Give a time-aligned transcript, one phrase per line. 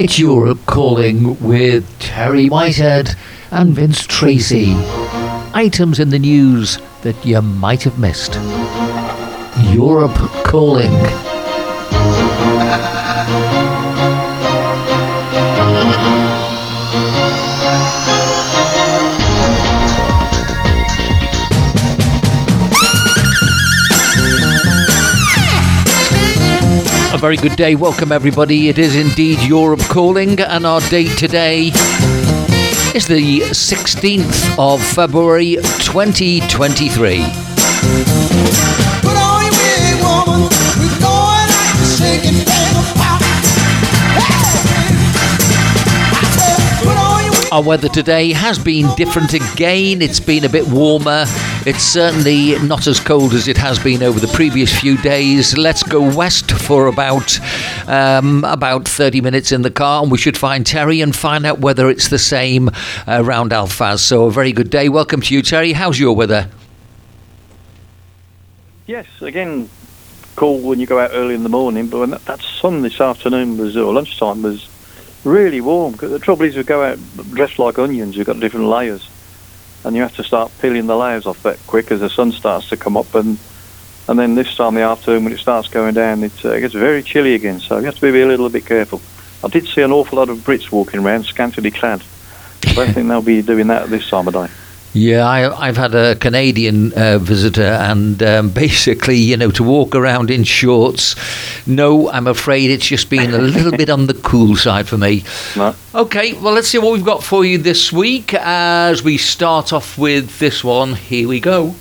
[0.00, 3.14] It's Europe calling with Terry Whitehead
[3.50, 4.74] and Vince Tracy.
[5.52, 8.34] Items in the news that you might have missed.
[9.74, 10.90] Europe calling.
[27.20, 27.74] Very good day.
[27.74, 28.70] Welcome, everybody.
[28.70, 31.66] It is indeed Europe calling, and our date today
[32.94, 37.18] is the 16th of February 2023.
[37.20, 40.48] Put on your wig, woman.
[40.80, 43.20] We're going out to shake and bang a pop.
[44.16, 44.96] Hey!
[46.16, 47.52] I said, put on your wig.
[47.52, 50.00] Our weather today has been different again.
[50.00, 51.26] It's been a bit warmer.
[51.66, 55.58] It's certainly not as cold as it has been over the previous few days.
[55.58, 57.38] Let's go west for about
[57.86, 61.58] um, about 30 minutes in the car, and we should find Terry and find out
[61.58, 62.72] whether it's the same uh,
[63.08, 63.98] around Alfaz.
[63.98, 64.88] So a very good day.
[64.88, 65.74] Welcome to you, Terry.
[65.74, 66.48] How's your weather?
[68.86, 69.68] Yes, again,
[70.36, 73.02] cool when you go out early in the morning, but when that, that sun this
[73.02, 74.66] afternoon was, or lunchtime, was
[75.24, 75.92] really warm.
[75.96, 76.98] The trouble is, we go out
[77.32, 79.09] dressed like onions, we've got different layers,
[79.84, 82.68] and you have to start peeling the layers off that quick as the sun starts
[82.68, 83.38] to come up, and
[84.08, 86.74] and then this time the afternoon when it starts going down, it, uh, it gets
[86.74, 89.00] very chilly again, so you have to be a little bit careful.
[89.42, 92.02] I did see an awful lot of Brits walking around, scantily clad.
[92.66, 94.48] I don't think they'll be doing that at this time of day.
[94.92, 99.94] Yeah, I, I've had a Canadian uh, visitor, and um, basically, you know, to walk
[99.94, 101.14] around in shorts.
[101.66, 105.24] No, I'm afraid it's just been a little bit on the cool side for me.
[105.56, 105.74] No.
[105.94, 109.96] Okay, well, let's see what we've got for you this week as we start off
[109.96, 110.94] with this one.
[110.94, 111.74] Here we go.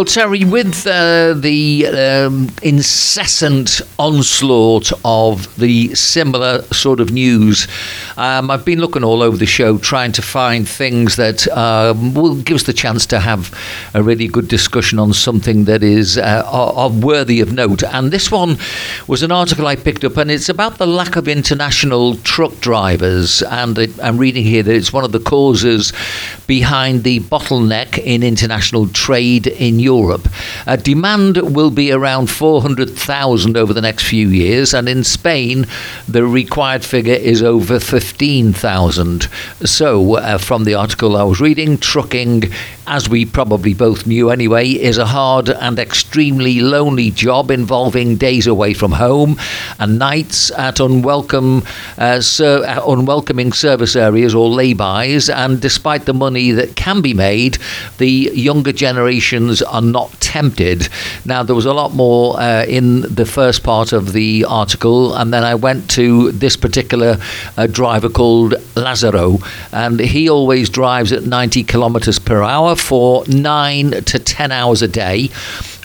[0.00, 7.68] Well, Terry, with uh, the um, incessant onslaught of the similar sort of news,
[8.16, 12.36] um, I've been looking all over the show trying to find things that um, will
[12.36, 13.54] give us the chance to have
[13.92, 17.82] a really good discussion on something that is uh, o- o- worthy of note.
[17.82, 18.56] And this one
[19.06, 23.42] was an article I picked up, and it's about the lack of international truck drivers.
[23.42, 25.92] And it, I'm reading here that it's one of the causes
[26.46, 29.89] behind the bottleneck in international trade in Europe.
[30.66, 35.66] Uh, demand will be around 400,000 over the next few years, and in Spain,
[36.06, 39.28] the required figure is over 15,000.
[39.64, 42.44] So, uh, from the article I was reading, trucking,
[42.90, 48.48] as we probably both knew anyway, is a hard and extremely lonely job involving days
[48.48, 49.38] away from home
[49.78, 51.62] and nights at unwelcome,
[51.98, 55.30] uh, ser- uh, unwelcoming service areas or lay-bys.
[55.30, 57.58] And despite the money that can be made,
[57.98, 60.88] the younger generations are not tempted.
[61.24, 65.32] Now, there was a lot more uh, in the first part of the article, and
[65.32, 67.18] then I went to this particular
[67.56, 69.38] uh, driver called Lazaro,
[69.70, 74.88] and he always drives at 90 kilometers per hour for nine to 10 hours a
[74.88, 75.28] day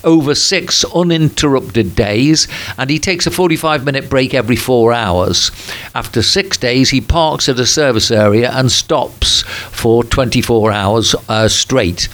[0.05, 5.51] over six uninterrupted days, and he takes a 45 minute break every four hours.
[5.93, 11.47] After six days, he parks at a service area and stops for 24 hours uh,
[11.47, 12.07] straight.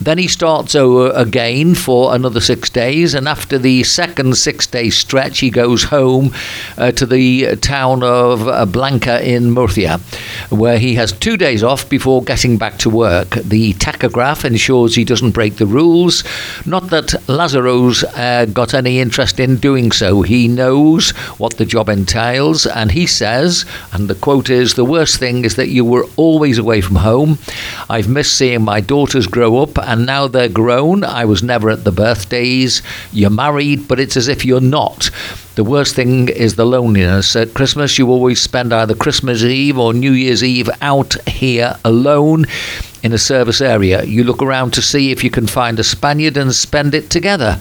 [0.00, 4.90] Then he starts over again for another six days, and after the second six day
[4.90, 6.32] stretch, he goes home
[6.76, 10.00] uh, to the town of uh, Blanca in Murcia,
[10.50, 13.30] where he has two days off before getting back to work.
[13.30, 16.24] The tachograph ensures he doesn't break the rules.
[16.66, 20.22] Not that Lazaro's uh, got any interest in doing so.
[20.22, 25.18] He knows what the job entails, and he says, and the quote is The worst
[25.18, 27.38] thing is that you were always away from home.
[27.90, 31.04] I've missed seeing my daughters grow up, and now they're grown.
[31.04, 32.80] I was never at the birthdays.
[33.12, 35.10] You're married, but it's as if you're not.
[35.56, 37.36] The worst thing is the loneliness.
[37.36, 42.46] At Christmas, you always spend either Christmas Eve or New Year's Eve out here alone
[43.06, 44.02] in a service area.
[44.04, 47.58] You look around to see if you can find a Spaniard and spend it together.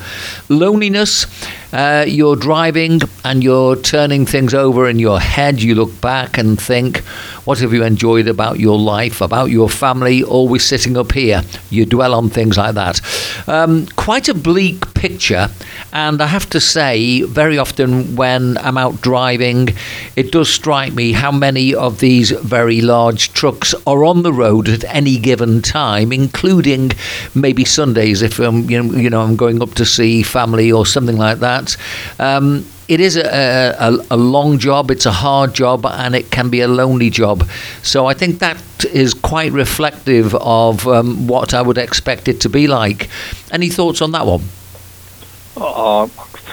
[0.50, 1.28] Loneliness,
[1.72, 5.62] uh, you're driving and you're turning things over in your head.
[5.62, 7.04] You look back and think,
[7.46, 10.24] What have you enjoyed about your life, about your family?
[10.24, 11.44] Always sitting up here.
[11.70, 13.00] You dwell on things like that.
[13.48, 15.50] Um, quite a bleak picture,
[15.94, 19.70] and I have to say, very often when I'm out driving,
[20.16, 24.68] it does strike me how many of these very large trucks are on the road
[24.68, 26.94] at any given time, including
[27.36, 30.88] maybe Sundays if um, you know, you know I'm going up to see family or
[30.88, 31.78] something like that.
[32.18, 36.50] Um, it is a, a, a long job, it's a hard job, and it can
[36.50, 37.48] be a lonely job.
[37.82, 42.50] So I think that is quite reflective of um, what I would expect it to
[42.50, 43.10] be like.
[43.52, 44.44] Any thoughts on that one?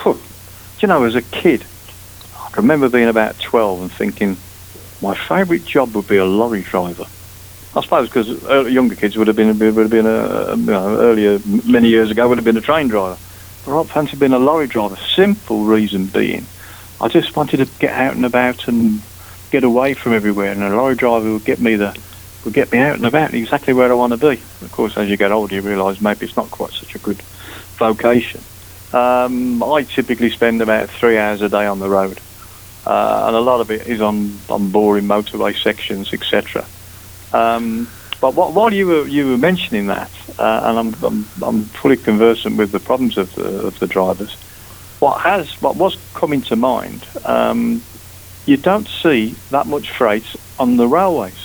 [0.02, 0.18] Phew.
[0.80, 1.64] you know, as a kid,
[2.36, 4.36] I remember being about 12 and thinking
[5.02, 7.06] my favourite job would be a lorry driver.
[7.74, 11.40] I suppose because younger kids would have been would have been a, you know, earlier
[11.66, 13.18] many years ago would have been a train driver.
[13.66, 14.96] I fancy being a lorry driver.
[14.96, 16.46] Simple reason being,
[17.00, 19.00] I just wanted to get out and about and
[19.50, 21.96] get away from everywhere, and a lorry driver would get me the
[22.44, 24.42] would get me out and about exactly where I want to be.
[24.62, 27.22] Of course, as you get older, you realise maybe it's not quite such a good
[27.78, 28.40] vocation.
[28.92, 32.18] Um, I typically spend about three hours a day on the road,
[32.84, 36.66] uh, and a lot of it is on, on boring motorway sections, etc.
[37.32, 37.88] Um,
[38.22, 41.96] but what, while you were you were mentioning that, uh, and I'm, I'm I'm fully
[41.96, 44.32] conversant with the problems of the of the drivers,
[45.00, 47.82] what has what was coming to mind, um,
[48.46, 50.24] you don't see that much freight
[50.58, 51.36] on the railways.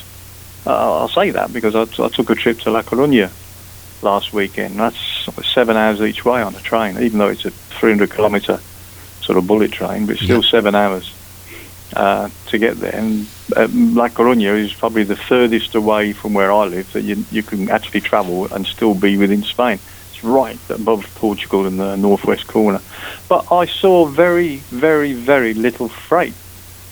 [0.67, 3.31] Uh, I'll say that because I, I took a trip to La Coruña
[4.03, 4.77] last weekend.
[4.79, 4.99] That's
[5.53, 8.59] seven hours each way on a train, even though it's a 300 kilometre
[9.21, 10.51] sort of bullet train, but it's still Yeah.
[10.51, 11.11] seven hours
[11.95, 12.95] uh, to get there.
[12.95, 13.25] And
[13.55, 17.43] uh, La Coruña is probably the furthest away from where I live that you, you
[17.43, 19.79] can actually travel and still be within Spain.
[20.11, 22.81] It's right above Portugal in the northwest corner.
[23.29, 26.33] But I saw very, very, very little freight.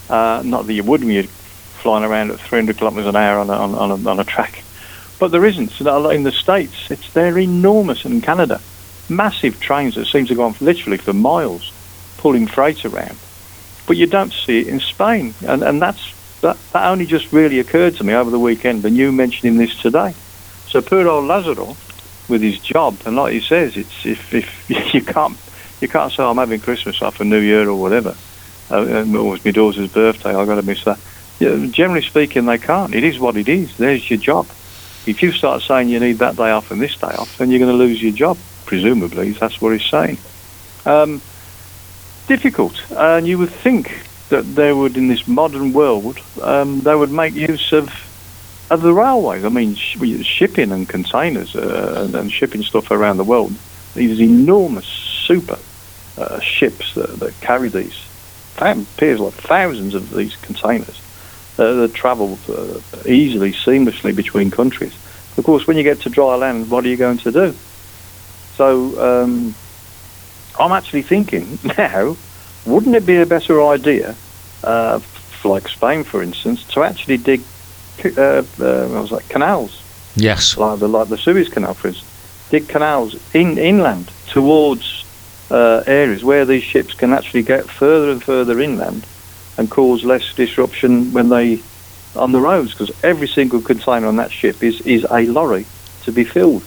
[0.09, 3.49] Uh, not that you would when you're flying around at 300 kilometres an hour on
[3.49, 4.63] a, on, a, on a track.
[5.19, 5.71] But there isn't.
[5.71, 8.05] So in the States, it's they're enormous.
[8.05, 8.61] In Canada,
[9.09, 11.71] massive trains that seem to go on literally for miles,
[12.17, 13.17] pulling freight around.
[13.87, 16.14] But you don't see it in Spain, and and that's
[16.45, 16.57] that.
[16.73, 18.85] That only just really occurred to me over the weekend.
[18.85, 20.13] And you mentioning this today.
[20.67, 21.75] So poor old Lazaro,
[22.27, 25.37] with his job, and like he says, it's if if you can't
[25.81, 28.15] you can't say I'm having Christmas off for New Year or whatever.
[28.71, 30.33] Uh, it was my daughter's birthday.
[30.33, 30.99] I've got to miss that.
[31.39, 32.95] Yeah, generally speaking, they can't.
[32.95, 33.77] It is what it is.
[33.77, 34.47] There's your job
[35.05, 37.59] if you start saying you need that day off and this day off, then you're
[37.59, 38.37] going to lose your job.
[38.65, 40.17] Presumably, that's what he's saying.
[40.85, 41.21] Um,
[42.27, 47.11] difficult, and you would think that they would, in this modern world, um, they would
[47.11, 47.89] make use of
[48.71, 49.45] of the railways.
[49.45, 53.53] I mean, sh- shipping and containers uh, and, and shipping stuff around the world.
[53.93, 55.59] These enormous super
[56.17, 58.05] uh, ships that, that carry these
[58.57, 61.01] appears like thousands of these containers
[61.57, 64.93] uh, that travel uh, easily, seamlessly between countries.
[65.37, 67.53] Of course, when you get to dry land, what are you going to do?
[68.55, 69.53] So um,
[70.57, 72.15] I'm actually thinking now,
[72.65, 74.15] wouldn't it be a better idea,
[74.63, 74.99] uh,
[75.43, 77.41] like Spain, for instance, to actually dig
[78.03, 79.81] uh, uh, what was that, canals,
[80.15, 80.57] Yes.
[80.57, 82.11] like the, like the Suez Canal, for instance,
[82.49, 85.05] dig canals in inland towards
[85.51, 89.05] uh, areas where these ships can actually get further and further inland
[89.57, 91.61] and cause less disruption when they
[92.15, 95.65] on the roads because every single container on that ship is, is a lorry
[96.03, 96.63] to be filled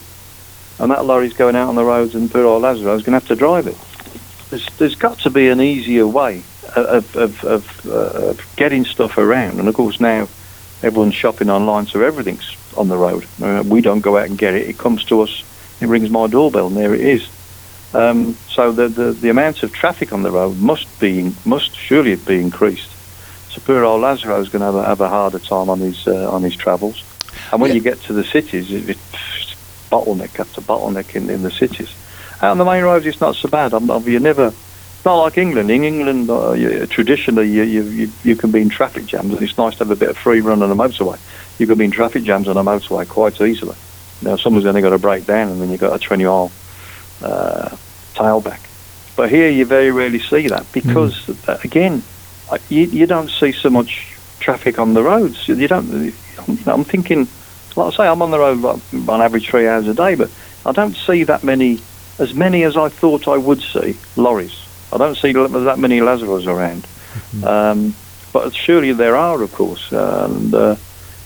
[0.79, 3.27] and that lorry's going out on the roads and poor old Lazaro's going to have
[3.29, 3.77] to drive it.
[4.51, 6.43] There's, there's got to be an easier way
[6.77, 10.29] of, of, of, uh, of getting stuff around and of course now
[10.83, 13.27] everyone's shopping online so everything's on the road.
[13.43, 14.69] Uh, we don't go out and get it.
[14.69, 15.43] It comes to us,
[15.81, 17.29] it rings my doorbell and there it is.
[17.95, 22.17] Um, so the, the, the amount of traffic on the road must be must surely
[22.17, 22.91] be increased.
[23.51, 26.07] So poor old Lazaro is going to have a, have a harder time on his
[26.07, 27.03] uh, on his travels.
[27.51, 27.77] And when Yeah.
[27.77, 29.55] you get to the cities, it, it's
[29.91, 31.91] bottleneck after bottleneck in, in the cities.
[32.41, 33.75] Out on the main roads, it's not so bad.
[33.75, 34.47] I'm, I'm, you never.
[34.49, 35.71] It's not like England.
[35.71, 39.57] In England, uh, you, traditionally, you, you, you, can be in traffic jams, and it's
[39.57, 41.19] nice to have a bit of free run on a motorway.
[41.59, 43.77] You can be in traffic jams on a motorway quite easily.
[44.23, 46.51] Now, someone's only got to break down, and then you've got a 20 mile
[47.23, 47.77] uh,
[48.15, 48.61] tailback.
[49.17, 52.03] But here, you very rarely see that because, uh, again,
[52.69, 55.49] you, you don't see so much traffic on the roads.
[55.49, 56.15] You don't.
[56.67, 57.27] I'm thinking,
[57.77, 60.31] like I say, I'm on the road on average three hours a day, but
[60.65, 61.81] I don't see that many,
[62.19, 64.67] as many as I thought I would see lorries.
[64.93, 66.87] I don't see that many Lazaros around.
[67.45, 67.95] Um,
[68.33, 69.91] but surely there are, of course.
[69.93, 70.77] And, uh,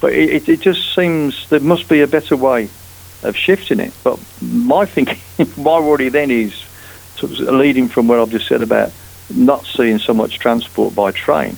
[0.00, 2.68] but it, it, it just seems there must be a better way
[3.22, 3.92] of shifting it.
[4.02, 5.18] But my thinking,
[5.62, 6.64] my worry then is
[7.22, 8.92] leading from what I've just said about
[9.30, 11.56] not seeing so much transport by train.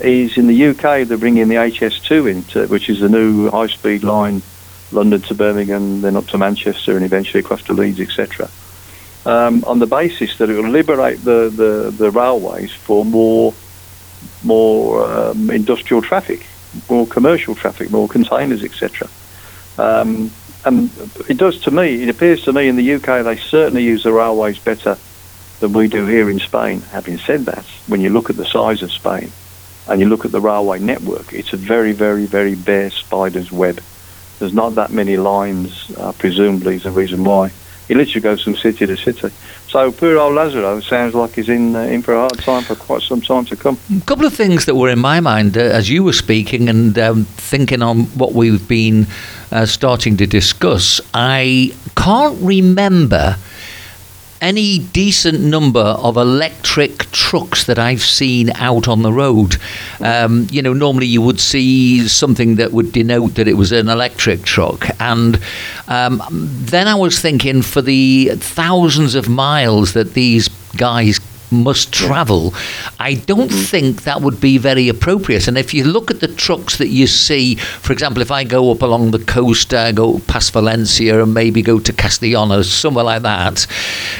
[0.00, 4.42] is in the UK they're bringing the HS2 into, which is the new high-speed line,
[4.90, 8.50] London to Birmingham, then up to Manchester, and eventually across to Leeds, etc.
[9.24, 13.54] Um, on the basis that it will liberate the, the, the railways for more
[14.44, 16.44] more um, industrial traffic,
[16.88, 19.08] more commercial traffic, more containers, etc.
[19.78, 20.30] Um,
[20.64, 20.90] and
[21.28, 22.02] it does to me.
[22.02, 24.96] It appears to me in the UK they certainly use the railways better
[25.60, 26.80] than we do here in Spain.
[26.80, 29.32] Having said that, when you look at the size of Spain
[29.88, 33.80] and you look at the railway network, it's a very, very, very bare spider's web.
[34.38, 37.52] There's not that many lines, uh, presumably, is the reason why.
[37.88, 39.30] He literally goes from city to city.
[39.68, 42.74] So poor old Lazaro sounds like he's in uh, in for a hard time for
[42.74, 43.78] quite some time to come.
[43.96, 46.98] A couple of things that were in my mind uh, as you were speaking and
[46.98, 49.06] um, thinking on what we've been
[49.50, 51.00] uh, starting to discuss.
[51.14, 53.36] I can't remember
[54.42, 59.56] any decent number of electric trucks that I've seen out on the road.
[60.00, 63.88] Um, you know, normally you would see something that would denote that it was an
[63.88, 64.88] electric truck.
[65.00, 65.40] And
[65.88, 71.20] um, then I was thinking for the thousands of miles that these guys
[71.52, 72.54] must travel,
[72.98, 75.46] I don't think that would be very appropriate.
[75.46, 78.70] And if you look at the trucks that you see, for example, if I go
[78.72, 83.22] up along the coast, uh, go past Valencia and maybe go to Castellona, somewhere like
[83.22, 83.66] that,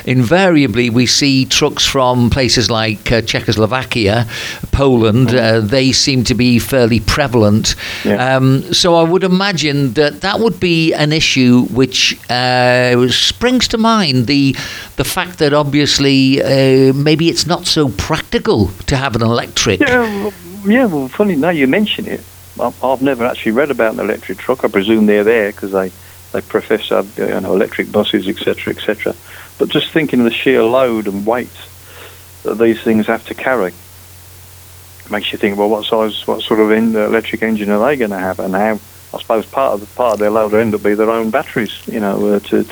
[0.05, 4.27] invariably we see trucks from places like uh, Czechoslovakia,
[4.73, 5.35] Poland.
[5.35, 7.75] Uh, they seem to be fairly prevalent.
[8.05, 8.37] Yeah.
[8.37, 13.79] Um, so I would imagine that that would be an issue which uh, springs to
[13.79, 14.55] mind the
[14.97, 19.81] the fact that obviously uh, maybe it's not so practical to have an electric.
[19.81, 20.35] Yeah, well,
[20.67, 20.87] yeah.
[20.87, 22.21] Well, funny now you mention it.
[22.61, 24.65] I've never actually read about an electric truck.
[24.65, 25.93] I presume they're there because they
[26.33, 29.15] they profess have you know, electric buses, etc., etc.
[29.59, 31.57] But just thinking of the sheer load and weight
[32.43, 33.73] that these things have to carry
[35.11, 38.19] makes you think, well, what size, what sort of electric engine are they going to
[38.19, 38.81] have, and how?
[39.15, 41.31] I suppose part of the, part of their load will end up be their own
[41.31, 42.65] batteries, you know, uh, to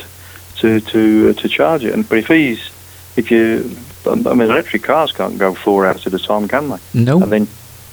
[0.57, 1.95] to to uh, to charge it.
[1.95, 2.71] And but if he's
[3.17, 3.71] if you,
[4.07, 6.79] I mean, electric cars can't go four hours at a time, can they?
[6.95, 7.23] No.
[7.23, 7.49] And then,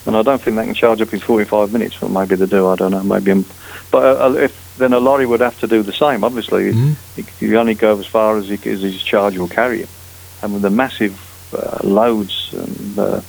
[0.05, 2.01] and I don't think they can charge up in 45 minutes.
[2.01, 2.67] Well, maybe they do.
[2.67, 3.03] I don't know.
[3.03, 3.45] Maybe, I'm,
[3.91, 6.23] but uh, if then a lorry would have to do the same.
[6.23, 6.95] Obviously, Mhm.
[7.41, 9.87] you, only go as far as, as his charge will carry you.
[10.41, 11.19] And with the massive
[11.53, 13.21] uh, loads and uh,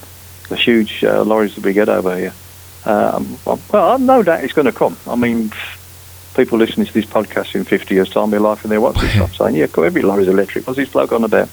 [0.51, 2.35] the huge uh, lorries that we get over here,
[2.85, 4.97] um, well, I've no doubt it's going to come.
[5.07, 5.51] I mean,
[6.35, 9.67] people listening to this podcast in 50 years' time, be laughing their watches saying, "Yeah,
[9.79, 10.67] every lorry's electric.
[10.67, 11.49] What's this bloke on about?"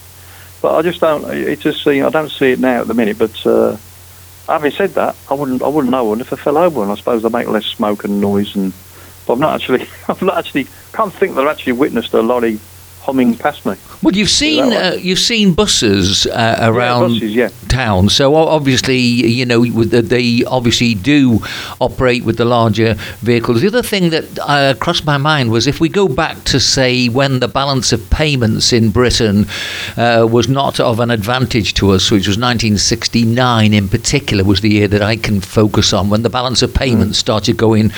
[0.65, 1.31] But I just don't.
[1.31, 2.01] It just see.
[2.01, 3.19] I don't see it now at the minute.
[3.19, 3.77] But uh,
[4.47, 5.61] having said that, I wouldn't.
[5.61, 6.89] I wouldn't know one if I fell over one.
[6.89, 8.55] I suppose they make less smoke and noise.
[8.55, 8.73] And
[9.27, 9.87] but I've not actually.
[10.09, 10.67] I've not actually.
[10.91, 12.59] Can't think that I've actually witnessed a lorry
[13.05, 13.75] humming past me.
[14.01, 17.49] Well, you've seen uh, you've seen buses uh, around yeah, buses, yeah.
[17.67, 21.39] town, so obviously you know they obviously do
[21.79, 23.61] operate with the larger vehicles.
[23.61, 27.07] The other thing that uh, crossed my mind was if we go back to say
[27.07, 29.45] when the balance of payments in Britain
[29.97, 34.69] uh, was not of an advantage to us, which was 1969 in particular was the
[34.69, 37.91] year that I can focus on when the balance of payments started going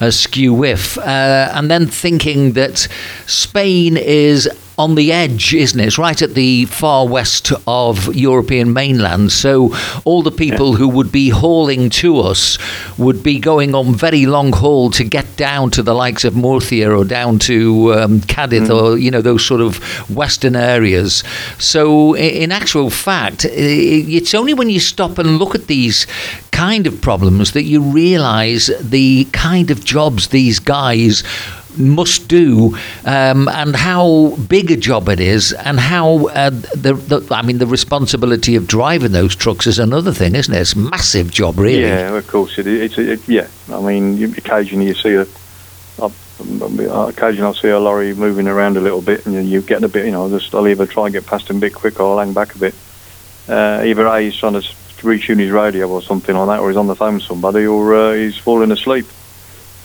[0.00, 2.88] askew with, uh, and then thinking that
[3.26, 4.45] Spain is
[4.78, 5.86] on the edge, isn't it?
[5.86, 9.32] It's right at the far west of European mainland.
[9.32, 9.74] So
[10.04, 12.58] all the people who would be hauling to us
[12.98, 16.90] would be going on very long haul to get down to the likes of Murcia
[16.90, 19.78] or down to um, Cadiz or you know those sort of
[20.10, 21.24] western areas.
[21.58, 26.06] So in actual fact, it's only when you stop and look at these
[26.50, 31.22] kind of problems that you realise the kind of jobs these guys
[31.78, 37.34] must do um, and how big a job it is and how uh, the, the
[37.34, 40.78] I mean the responsibility of driving those trucks is another thing isn't it it's a
[40.78, 42.96] massive job really Yeah, of course it is.
[42.96, 43.48] It's it, yeah.
[43.72, 45.26] I mean, occasionally you see a.
[46.02, 49.82] I- Occasionally, I see a lorry moving around a little bit, and you, you get
[49.82, 50.04] a bit.
[50.04, 52.24] You know, just I'll either try and get past him a bit quicker, or I'll
[52.26, 52.74] hang back a bit.
[53.48, 54.60] Uh, either a he's trying to
[55.00, 57.94] retune his radio or something like that, or he's on the phone with somebody, or
[57.94, 59.06] uh, he's falling asleep.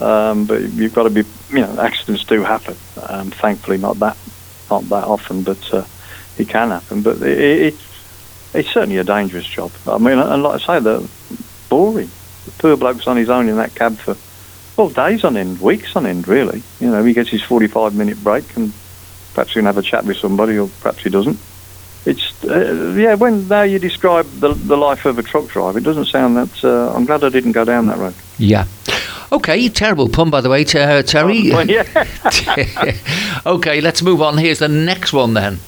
[0.02, 1.24] Um, but you've got to be.
[1.50, 2.76] You know, accidents do happen.
[3.08, 4.18] Um, thankfully, not that,
[4.70, 5.86] not that often, but uh,
[6.38, 7.02] it can happen.
[7.02, 7.76] But it, it,
[8.54, 9.72] it's certainly a dangerous job.
[9.88, 11.08] I mean, and like I say, they're
[11.70, 12.10] boring.
[12.46, 14.18] The poor bloke's on his own in that cab for,
[14.76, 16.64] well, days on end, weeks on end, really.
[16.80, 18.74] You know, he gets his 45 minute break and
[19.34, 21.40] perhaps he can have a chat with somebody or perhaps he doesn't.
[22.04, 25.84] It's, uh, yeah, when now you describe the, the life of a truck driver, it
[25.84, 28.16] doesn't sound that, uh, I'm glad I didn't go down that road.
[28.40, 28.66] yeah
[29.32, 31.84] okay terrible pun by the way t- uh, Terry Well, yeah.
[33.46, 35.60] okay let's move on here's the next one then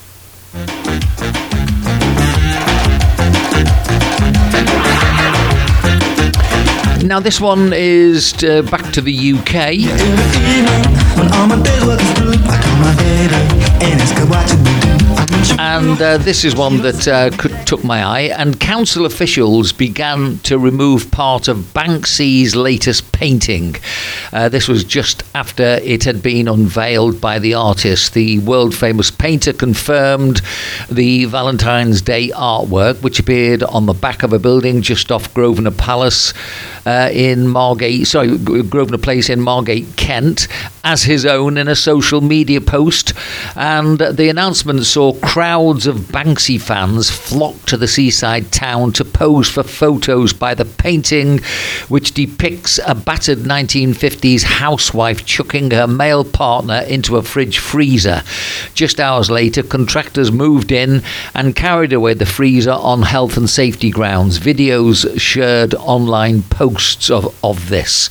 [7.04, 9.54] Now, this one is uh, back to the UK.
[9.56, 10.84] Every evening,
[11.18, 14.48] when all my days work is through, I call my daddy and ask her what
[14.48, 14.72] to do.
[15.14, 18.32] I want you And uh, this is one that uh, could, took my eye.
[18.38, 23.78] And council officials began to remove part of Banksy's latest painting.
[24.32, 28.14] Uh, this was just after it had been unveiled by the artist.
[28.14, 30.42] The world famous painter confirmed
[30.92, 35.72] the Valentine's Day artwork, which appeared on the back of a building just off Grosvenor
[35.72, 36.32] Palace
[36.86, 40.48] uh, in Margate, sorry, Grosvenor Place in Margate, Kent,
[40.84, 43.14] as his own in a social media post.
[43.56, 49.50] And the announcement saw crowds of Banksy fans flock to the seaside town to pose
[49.50, 51.40] for photos by the painting,
[51.88, 58.24] which depicts a battered 1950s housewife chucking her male partner into a fridge freezer.
[58.74, 61.04] Just hours later, contractors moved in
[61.34, 64.40] and carried away the freezer on health and safety grounds.
[64.40, 68.10] Videos shared online posts of, of this.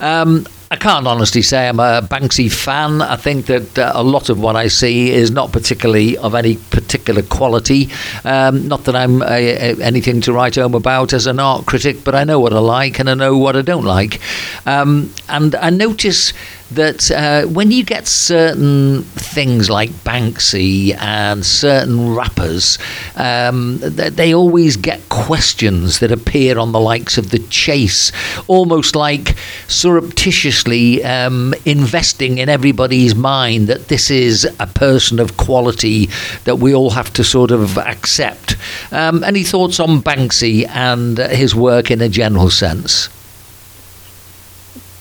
[0.00, 3.00] Um, I can't honestly say I'm a Banksy fan.
[3.00, 6.56] I think that uh, a lot of what I see is not particularly of any
[6.56, 7.88] particular quality.
[8.24, 12.24] Um, not that I'm anything to write home about as an art critic, but I
[12.24, 14.20] know what I like and I know what I don't like.
[14.66, 16.32] Um, and I notice
[16.72, 22.78] that uh, when you get certain things like Banksy and certain rappers,
[23.16, 28.10] um, th- they always get questions that appear on the likes of the Chase,
[28.48, 29.36] almost like
[29.68, 36.08] surreptitiously um, investing in everybody's mind that this is a person of quality
[36.44, 38.56] that we all have to sort of accept.
[38.90, 43.08] Um, any thoughts on Banksy and his work in a general sense?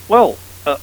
[0.08, 0.78] Well, uh,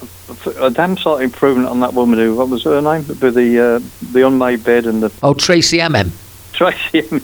[0.58, 3.06] a damn sight improvement on that woman who, what was her name?
[3.06, 3.78] With the, uh,
[4.12, 6.10] the unmade bed and the Oh, Tracy MM.
[6.52, 7.22] Tracy Emin.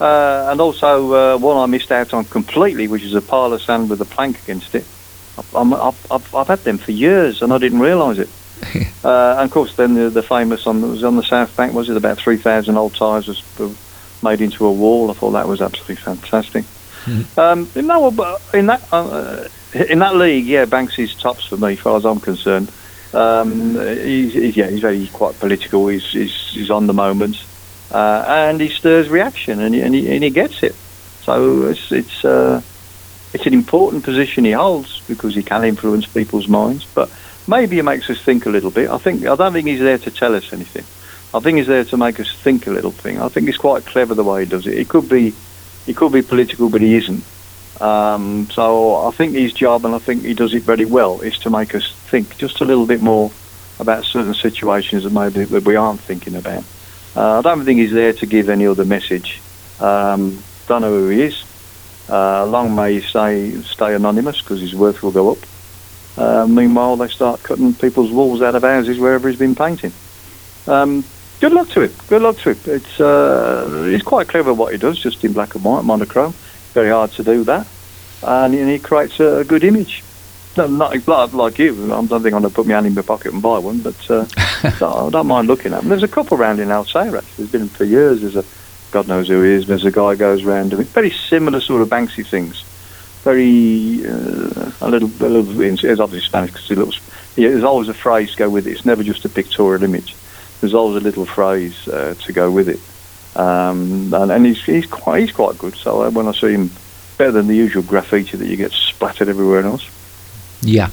[0.00, 3.62] Uh, and also uh, one I missed out on completely, which is a pile of
[3.62, 4.84] sand with a plank against it.
[5.38, 8.28] I've, I'm, I've, I've, I've had them for years and I didn't realise it.
[9.04, 11.72] uh, and of course, then the, the famous on was on the south bank.
[11.74, 13.76] Was it about three thousand old tyres was
[14.22, 15.10] made into a wall?
[15.10, 16.64] I thought that was absolutely fantastic.
[17.36, 21.78] Um, no, but in that uh, in that league, yeah, Banksy's tops for me, as
[21.78, 22.70] far as I'm concerned.
[23.14, 25.88] Um, he's, he's yeah, he's very quite political.
[25.88, 27.36] He's he's, he's on the moment,
[27.90, 30.74] uh, and he stirs reaction, and he, and he, and he gets it.
[31.22, 32.62] So it's it's uh,
[33.32, 36.86] it's an important position he holds because he can influence people's minds.
[36.94, 37.10] But
[37.46, 38.90] maybe it makes us think a little bit.
[38.90, 40.84] I think I don't think he's there to tell us anything.
[41.34, 43.20] I think he's there to make us think a little thing.
[43.20, 44.76] I think it's quite clever the way he does it.
[44.76, 45.34] It could be
[45.86, 47.24] he could be political, but he isn't.
[47.80, 51.38] Um, so I think his job, and I think he does it very well, is
[51.38, 53.30] to make us think just a little bit more
[53.78, 56.64] about certain situations that maybe that we aren't thinking about.
[57.16, 59.40] Uh, I don't think he's there to give any other message.
[59.80, 61.44] Um, don't know who he is.
[62.08, 65.38] Uh, long may he stay, stay anonymous because his worth will go up.
[66.16, 69.92] Uh, meanwhile, they start cutting people's walls out of houses wherever he's been painting.
[70.66, 71.04] Um,
[71.40, 71.92] good luck to him.
[72.08, 72.58] Good luck to him.
[72.66, 76.34] It's uh, he's quite clever what he does, just in black and white, monochrome.
[76.72, 77.66] Very hard to do that,
[78.22, 80.02] and, and he creates a, a good image.
[80.56, 81.84] No, not like, like you.
[81.84, 83.80] I don't think I'm going to put my hand in my pocket and buy one,
[83.80, 84.26] but uh,
[84.80, 85.88] no, I don't mind looking at them.
[85.88, 87.30] There's a couple round in Alsair actually.
[87.36, 88.20] There's been for years.
[88.20, 88.44] There's a
[88.92, 89.66] God knows who he is.
[89.66, 92.62] There's a guy goes round doing very similar sort of Banksy things.
[93.24, 95.60] Very uh, a little, a little.
[95.62, 97.00] It's obviously Spanish because he looks.
[97.36, 98.72] Yeah, there's always a phrase to go with it.
[98.72, 100.14] It's never just a pictorial image.
[100.60, 102.80] There's always a little phrase uh, to go with it.
[103.34, 105.74] Um, and, and he's he's quite he's quite good.
[105.74, 106.70] So uh, when I see him,
[107.16, 109.88] better than the usual graffiti that you get splattered everywhere else.
[110.62, 110.90] Yeah.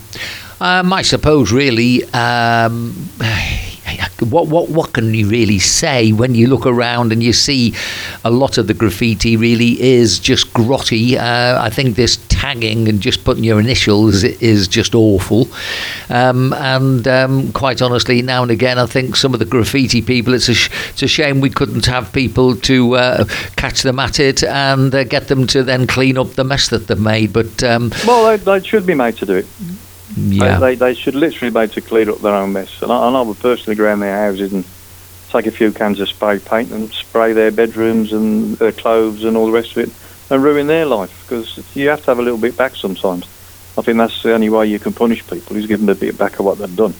[0.61, 2.93] Um, I suppose, really, um,
[4.29, 7.73] what, what, what can you really say when you look around and you see
[8.25, 11.15] a lot of the graffiti really is just grotty?
[11.15, 12.17] Uh, I think this
[12.49, 15.47] tagging and just putting your initials is just awful.
[16.09, 20.33] Um, and um, quite honestly, now and again, I think some of the graffiti people,
[20.33, 24.19] it's a, sh- it's a shame we couldn't have people to uh, catch them at
[24.19, 27.33] it and uh, get them to then clean up the mess that they've made.
[27.33, 29.47] But um, Well, they, they should be made to do it.
[30.17, 30.57] yeah.
[30.57, 32.81] They, they, they should literally be made to clean up their own mess.
[32.81, 34.65] And I, and I would personally go around their houses and
[35.29, 39.37] take a few cans of spray paint and spray their bedrooms and their clothes and
[39.37, 39.91] all the rest of it
[40.29, 43.25] and ruin their life because you have to have a little bit back sometimes.
[43.77, 46.17] I think that's the only way you can punish people is give them a bit
[46.17, 46.93] back of what they've done.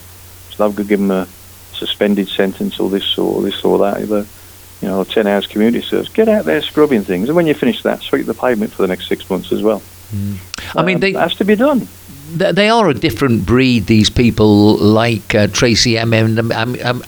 [0.51, 1.27] So they've give them a
[1.73, 4.01] suspended sentence or this or this or that.
[4.01, 4.25] Either,
[4.81, 6.09] you know, 10 hours community service.
[6.09, 7.27] Get out there scrubbing things.
[7.29, 9.81] And when you finish that, sweep the pavement for the next six months as well.
[10.75, 11.87] I mean, Um, they, it has to be done.
[12.37, 13.85] Th- they are a different breed.
[13.87, 16.13] These people, like uh, Tracy M.
[16.13, 16.51] M-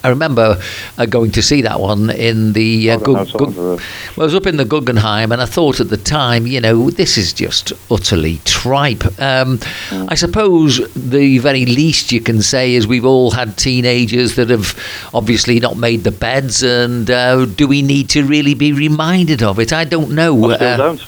[0.03, 0.59] I remember
[0.97, 2.91] uh, going to see that one in the.
[2.91, 3.79] Uh, Gug- Gug- well,
[4.17, 7.17] I was up in the Guggenheim, and I thought at the time, you know, this
[7.17, 9.03] is just utterly tripe.
[9.19, 9.59] Um,
[9.91, 14.75] I suppose the very least you can say is we've all had teenagers that have
[15.13, 19.59] obviously not made the beds, and uh, do we need to really be reminded of
[19.59, 19.71] it?
[19.73, 20.49] I don't know.
[20.51, 21.07] I Uh, don't.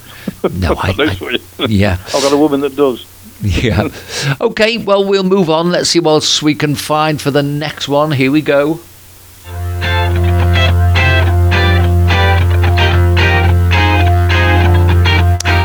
[0.59, 0.95] no, I-
[1.59, 1.97] I- yeah.
[2.05, 3.05] I've got a woman that does.
[3.63, 3.89] Yeah.
[4.39, 5.69] Okay, well, we'll move on.
[5.69, 8.11] Let's see what else we can find for the next one.
[8.11, 8.79] Here we go.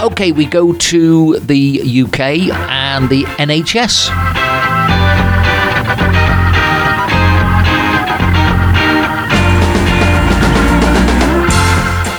[0.02, 2.20] Okay, we go to the UK
[2.68, 4.47] and the NHS.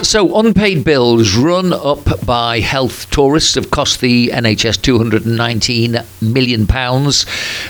[0.09, 6.65] So, unpaid bills run up by health tourists have cost the NHS £219 million.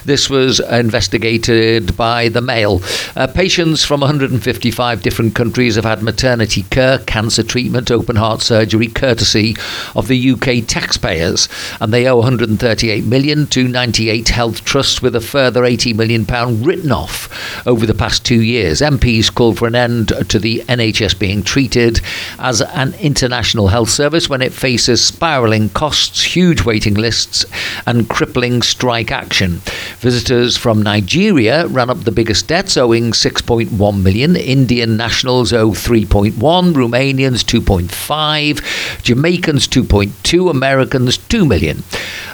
[0.05, 2.81] This was investigated by the Mail.
[3.17, 8.87] Uh, patients from 155 different countries have had maternity care, cancer treatment, open heart surgery,
[8.87, 9.57] courtesy
[9.93, 11.49] of the UK taxpayers.
[11.81, 16.65] And they owe 138 million to 98 health trusts with a further 80 million pound
[16.65, 18.79] written off over the past two years.
[18.79, 21.99] MPs called for an end to the NHS being treated
[22.37, 27.45] as an international health service when it faces spiralling costs, huge waiting lists,
[27.85, 29.61] and crippling strike action.
[29.99, 34.35] Visitors from Nigeria ran up the biggest debts, owing 6.1 million.
[34.35, 41.83] Indian nationals owe 3.1, Romanians 2.5, Jamaicans 2.2, Americans 2 million.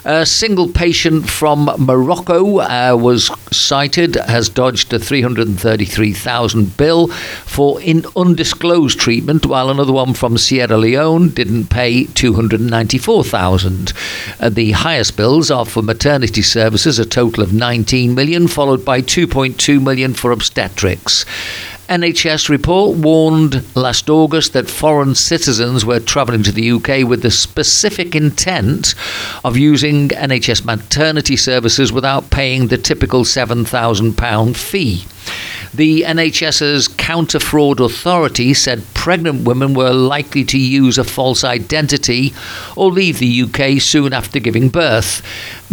[0.07, 8.05] A single patient from Morocco uh, was cited, has dodged a 333,000 bill for in
[8.15, 13.93] undisclosed treatment, while another one from Sierra Leone didn't pay 294,000.
[14.39, 19.01] Uh, the highest bills are for maternity services, a total of 19 million, followed by
[19.01, 21.25] 2.2 million for obstetrics.
[21.87, 27.29] NHS report warned last August that foreign citizens were travelling to the UK with the
[27.29, 28.95] specific intent
[29.43, 35.05] of using NHS maternity services without paying the typical £7,000 fee.
[35.73, 42.33] The NHS's counter fraud authority said pregnant women were likely to use a false identity
[42.77, 45.21] or leave the UK soon after giving birth.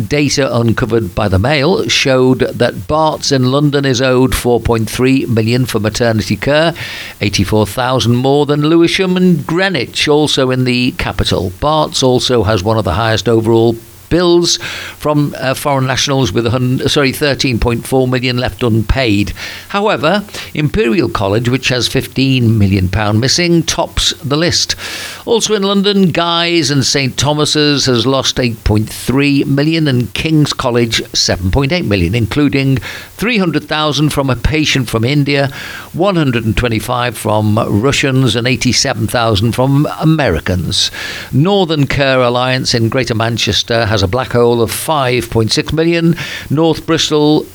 [0.08, 5.78] Data uncovered by the Mail showed that Barts in London is owed 4.3 million for
[5.78, 6.74] maternity care,
[7.20, 11.50] 84,000 more than Lewisham and Greenwich, also in the capital.
[11.60, 13.76] Barts also has one of the highest overall
[14.12, 14.58] bills
[14.98, 16.44] from uh, foreign nationals with
[16.90, 19.30] sorry 13.4 million left unpaid.
[19.70, 24.76] However, Imperial College, which has 15 million pound missing, tops the list.
[25.24, 31.86] Also in London, Guy's and St Thomas's has lost 8.3 million, and King's College 7.8
[31.86, 35.48] million, including 300,000 from a patient from India,
[35.94, 40.90] 125 from Russians, and 87,000 from Americans.
[41.32, 46.14] Northern Care Alliance in Greater Manchester has a black hole of 5.6 million.
[46.50, 47.46] North Bristol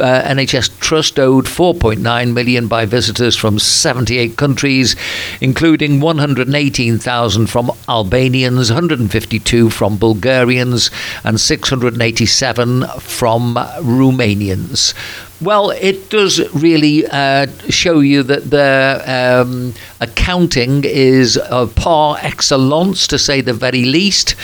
[0.00, 4.96] uh, NHS Trust owed 4.9 million by visitors from 78 countries,
[5.40, 10.90] including 118,000 from Albanians, 152 from Bulgarians,
[11.24, 14.94] and 687 from Romanians.
[15.40, 19.02] Well, it does really uh, show you that the
[19.46, 21.38] um, accounting is
[21.76, 24.34] par excellence, to say the very least.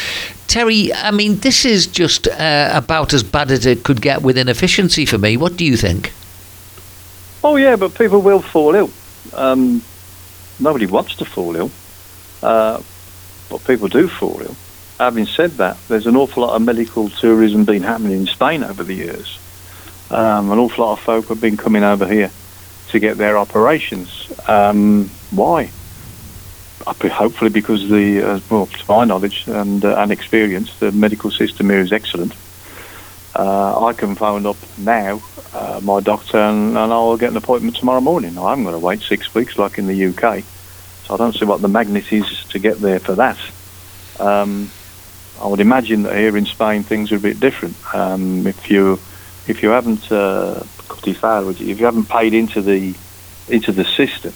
[0.47, 4.39] Terry, I mean, this is just uh, about as bad as it could get with
[4.39, 5.37] inefficiency for me.
[5.37, 6.13] What do you think?
[7.43, 8.91] Oh yeah, but people will fall ill.
[9.35, 9.83] Um,
[10.61, 11.73] nobody wants to fall ill,
[12.43, 12.81] uh,
[13.51, 14.55] but people do fall ill.
[15.01, 18.85] Having said that, there's an awful lot of medical tourism been happening in Spain over
[18.85, 19.41] the years.
[20.11, 22.31] Um, an awful lot of folk have been coming over here
[22.89, 24.31] to get their operations.
[24.47, 25.71] Um, why?
[26.85, 31.71] Hopefully, because the uh, well, to my knowledge and uh, and experience, the medical system
[31.71, 32.35] here is excellent.
[33.35, 37.77] Uh, I can phone up now uh, my doctor and, and I'll get an appointment
[37.77, 38.39] tomorrow morning.
[38.39, 40.45] I haven't got to wait six weeks like in the UK,
[41.05, 43.39] so I don't see what the magnet is to get there for that.
[44.21, 44.71] Um,
[45.41, 47.77] I would imagine that here in Spain things are a bit different.
[47.95, 49.01] Um, if you
[49.47, 50.63] if you haven't uh,
[51.07, 52.95] if you haven't paid into the
[53.49, 54.33] into the system,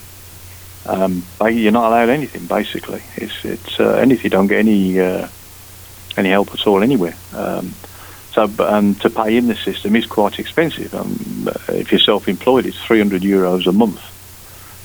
[0.85, 2.45] um, you're not allowed anything.
[2.45, 5.27] Basically, it's it's uh, you don't get any uh,
[6.17, 7.15] any help at all anywhere.
[7.33, 7.73] Um,
[8.31, 10.93] so, um, to pay in the system is quite expensive.
[10.93, 13.99] Um, if you're self-employed, it's 300 euros a month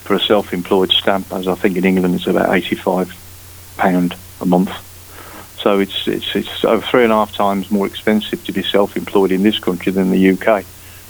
[0.05, 1.31] for a self-employed stamp.
[1.33, 4.71] As I think in England, it's about 85 pound a month.
[5.65, 9.33] So it's it's it's over three and a half times more expensive to be self-employed
[9.33, 10.63] in this country than the UK.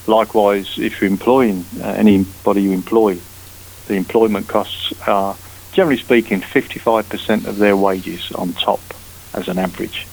[0.06, 3.18] Likewise, if you're employing uh, anybody you employ,
[3.88, 5.36] the employment costs are
[5.72, 8.78] generally speaking 55% of their wages on top
[9.32, 10.06] as an average.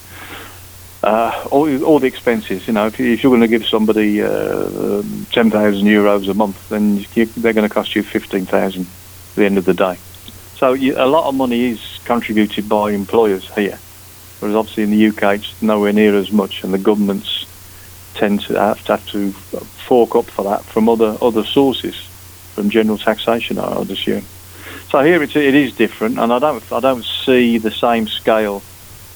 [1.04, 5.04] Uh, all, all the expenses, you know, if, if you're going to give somebody uh,
[5.32, 8.88] 10,000 euros a month, then you, they're going to cost you 15,000 at
[9.36, 9.98] the end of the day.
[10.56, 13.78] So you, a lot of money is contributed by employers here,
[14.42, 17.46] whereas obviously in the UK it's nowhere near as much, and the governments
[18.16, 21.96] tend to have to, have to fork up for that from other other sources,
[22.54, 24.26] from general taxation, I would assume.
[24.90, 28.62] So here it, it is different, and I don't I don't see the same scale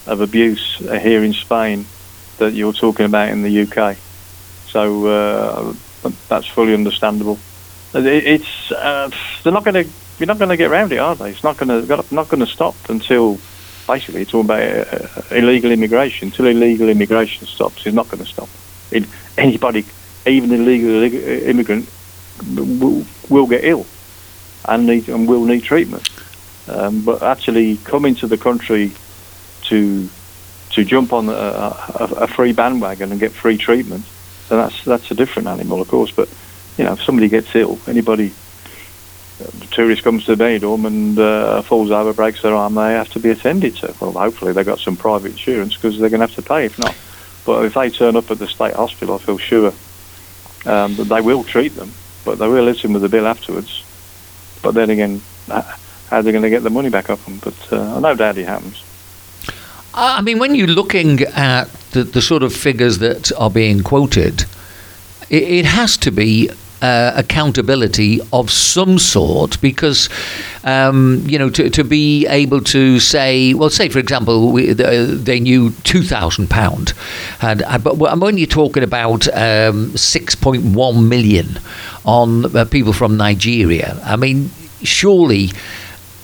[0.07, 1.85] of abuse here in Spain
[2.37, 3.97] that you're talking about in the UK.
[4.67, 5.73] So uh,
[6.29, 7.39] that's fully understandable.
[7.93, 9.09] It, it's uh,
[9.43, 11.31] they're not going to you're not going to get around it, are they?
[11.31, 13.39] It's not going to not going to stop until
[13.87, 16.29] basically it's all about uh, illegal immigration.
[16.29, 18.49] Until illegal immigration stops, it's not going to stop.
[18.91, 19.05] It,
[19.37, 19.85] anybody,
[20.25, 21.03] even illegal
[21.49, 21.89] immigrant,
[22.55, 23.85] will, will get ill
[24.67, 26.09] and need and will need treatment.
[26.67, 28.91] Um, but actually coming to the country
[29.63, 30.09] to
[30.71, 34.03] to jump on a, a, a free bandwagon and get free treatment,
[34.49, 36.11] then that's that's a different animal, of course.
[36.11, 36.27] But
[36.77, 38.33] you know, if somebody gets ill, anybody,
[39.37, 43.19] the tourist comes to Benidorm and uh, falls over, breaks their arm, they have to
[43.19, 43.93] be attended to.
[43.99, 46.79] Well, hopefully they've got some private insurance because they're going to have to pay if
[46.79, 46.95] not.
[47.45, 49.73] But if they turn up at the state hospital, I feel sure
[50.65, 51.91] um, that they will treat them,
[52.23, 53.83] but they will hit them with a bill afterwards.
[54.63, 55.63] But then again, how
[56.11, 57.39] are they going to get the money back off them?
[57.43, 58.83] But uh, no doubt it happens.
[59.93, 64.45] I mean, when you're looking at the, the sort of figures that are being quoted,
[65.29, 66.49] it, it has to be
[66.81, 70.09] uh, accountability of some sort because,
[70.63, 75.05] um, you know, to, to be able to say, well, say, for example, we, the,
[75.21, 76.93] they knew £2,000,
[77.41, 81.59] and, uh, but I'm you're talking about um, 6.1 million
[82.05, 84.49] on uh, people from Nigeria, I mean,
[84.83, 85.49] surely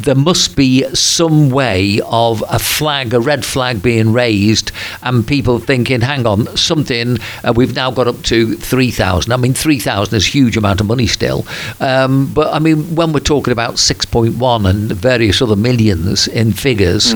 [0.04, 4.72] there must be some way of a flag, a red flag being raised,
[5.04, 9.32] and people thinking, hang on, something, uh, we've now got up to 3,000.
[9.32, 11.46] I mean, 3,000 is a huge amount of money still.
[11.80, 17.14] Um, but I mean, when we're talking about 6.1 and various other millions in figures,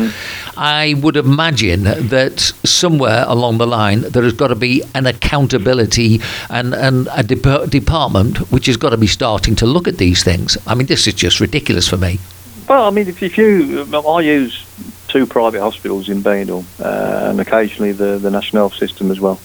[0.58, 6.22] I would imagine that somewhere along the line there has got to be an accountability
[6.50, 10.24] and, and a dep- department which has got to be starting to look at these
[10.24, 10.58] things.
[10.66, 12.20] I mean, this is just ridiculous for me.
[12.68, 14.66] Well, I mean, if, if you, I use
[15.08, 19.40] two private hospitals in Benidorm uh, and occasionally the, the National Health System as well.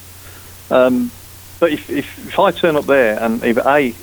[0.71, 1.11] Um,
[1.59, 3.93] but if, if, if I turn up there and either A,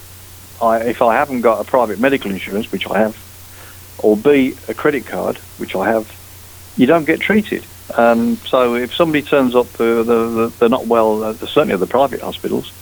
[0.62, 3.16] I, if I haven't got a private medical insurance, which I have,
[3.98, 6.14] or B, a credit card, which I have,
[6.76, 7.64] you don't get treated.
[7.96, 11.80] Um, so if somebody turns up, uh, the, the, they're not well, uh, certainly at
[11.80, 12.72] the private hospitals,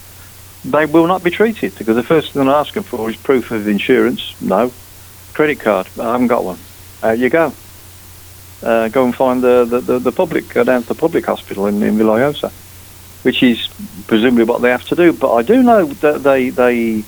[0.64, 3.66] they will not be treated because the first thing they're asking for is proof of
[3.66, 4.38] insurance.
[4.42, 4.70] No.
[5.36, 5.86] Credit card.
[6.00, 6.58] I haven't got one.
[7.02, 7.52] Out you go.
[8.62, 11.66] Uh, go and find the, the, the, the public, go down to the public hospital
[11.66, 12.50] in, in Villajoyosa,
[13.22, 13.68] which is
[14.06, 15.12] presumably what they have to do.
[15.12, 17.04] But I do know that they they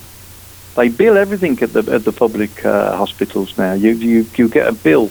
[0.76, 3.72] they bill everything at the at the public uh, hospitals now.
[3.72, 5.10] You you you get a bill.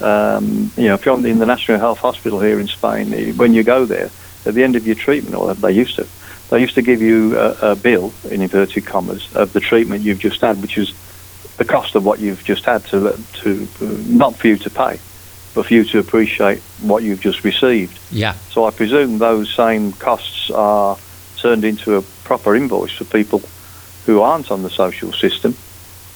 [0.00, 3.52] Um, you know, if you're in the National Health Hospital here in Spain, eh, when
[3.52, 4.08] you go there,
[4.46, 6.06] at the end of your treatment, or they used to,
[6.48, 10.18] they used to give you a, a bill, in inverted commas, of the treatment you've
[10.18, 10.94] just had, which is
[11.56, 14.98] the cost of what you've just had to to uh, not for you to pay,
[15.54, 17.98] but for you to appreciate what you've just received.
[18.10, 18.34] Yeah.
[18.50, 20.98] So I presume those same costs are
[21.36, 23.42] turned into a proper invoice for people
[24.06, 25.56] who aren't on the social system,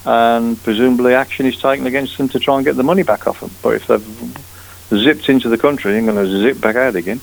[0.04, 3.40] and presumably action is taken against them to try and get the money back off
[3.40, 3.50] them.
[3.62, 7.20] But if they've zipped into the country and going to zip back out again,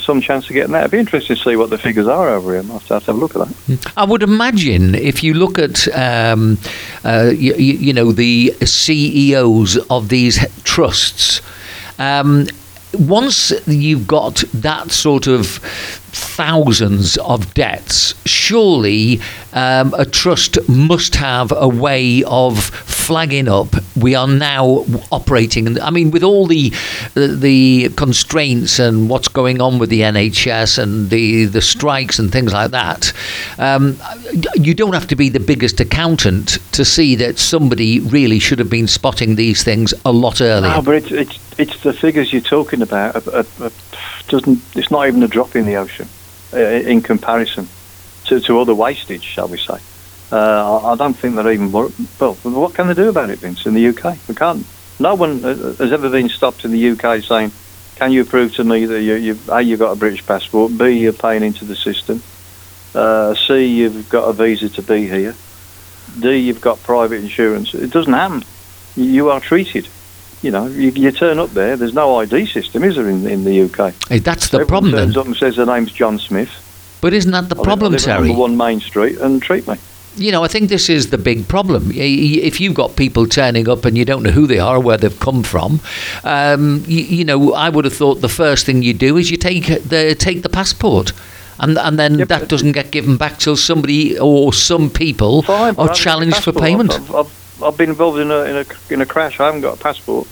[0.00, 0.80] some chance of getting that.
[0.80, 2.62] It'd be interesting to see what the figures are over here.
[2.70, 3.92] I'll have to have a look at that.
[3.96, 6.58] I would imagine if you look at, um,
[7.04, 11.40] uh, you, you know, the CEOs of these trusts,
[11.98, 12.46] um,
[12.94, 15.60] once you've got that sort of
[16.14, 19.20] thousands of debts, surely
[19.52, 23.74] um, a trust must have a way of flagging up.
[23.96, 25.80] We are now operating.
[25.80, 26.72] I mean, with all the
[27.14, 32.52] the constraints and what's going on with the NHS and the the strikes and things
[32.52, 33.12] like that,
[33.58, 33.98] um,
[34.54, 38.70] you don't have to be the biggest accountant to see that somebody really should have
[38.70, 40.80] been spotting these things a lot earlier.
[40.82, 43.16] But it's, it's, it's the figures you're talking about.
[43.16, 43.70] Uh, uh, uh,
[44.28, 46.08] doesn't it's not even a drop in the ocean
[46.52, 47.68] uh, in comparison
[48.26, 49.78] to, to other wastage, shall we say?
[50.32, 51.90] Uh, I, don't think they're even well.
[51.90, 53.66] What can they do about it, Vince?
[53.66, 54.66] In the UK, we can't.
[54.98, 57.52] No one uh, has ever been stopped in the UK saying
[57.96, 60.98] can you prove to me that you, you A, you've got a British passport, B,
[60.98, 62.22] you're paying into the system,
[62.94, 65.34] uh, C, you've got a visa to be here,
[66.18, 67.74] D, you've got private insurance.
[67.74, 68.44] It doesn't happen.
[68.96, 69.88] You are treated.
[70.44, 73.44] You know, you, you turn up there, there's no ID system, is there, in, in
[73.44, 73.94] the UK?
[74.10, 75.20] Hey, that's the Everyone problem turns then.
[75.22, 76.50] up and says their name's John Smith.
[77.00, 78.30] But isn't that the I live- problem, I live Terry?
[78.30, 79.76] one Main Street and treat me.
[80.16, 81.90] You know, I think this is the big problem.
[81.94, 84.98] If you've got people turning up and you don't know who they are or where
[84.98, 85.80] they've come from,
[86.24, 89.38] um, you, you know, I would have thought the first thing you do is you
[89.38, 91.12] take the take the passport.
[91.58, 92.28] And, and then Yep.
[92.28, 95.98] that doesn't get given back till somebody or some people Fine, are I haven't got
[95.98, 96.92] a challenged for payment.
[96.92, 99.40] I've, I've, I've been involved in a, in a in a crash.
[99.40, 100.28] I haven't got a passport.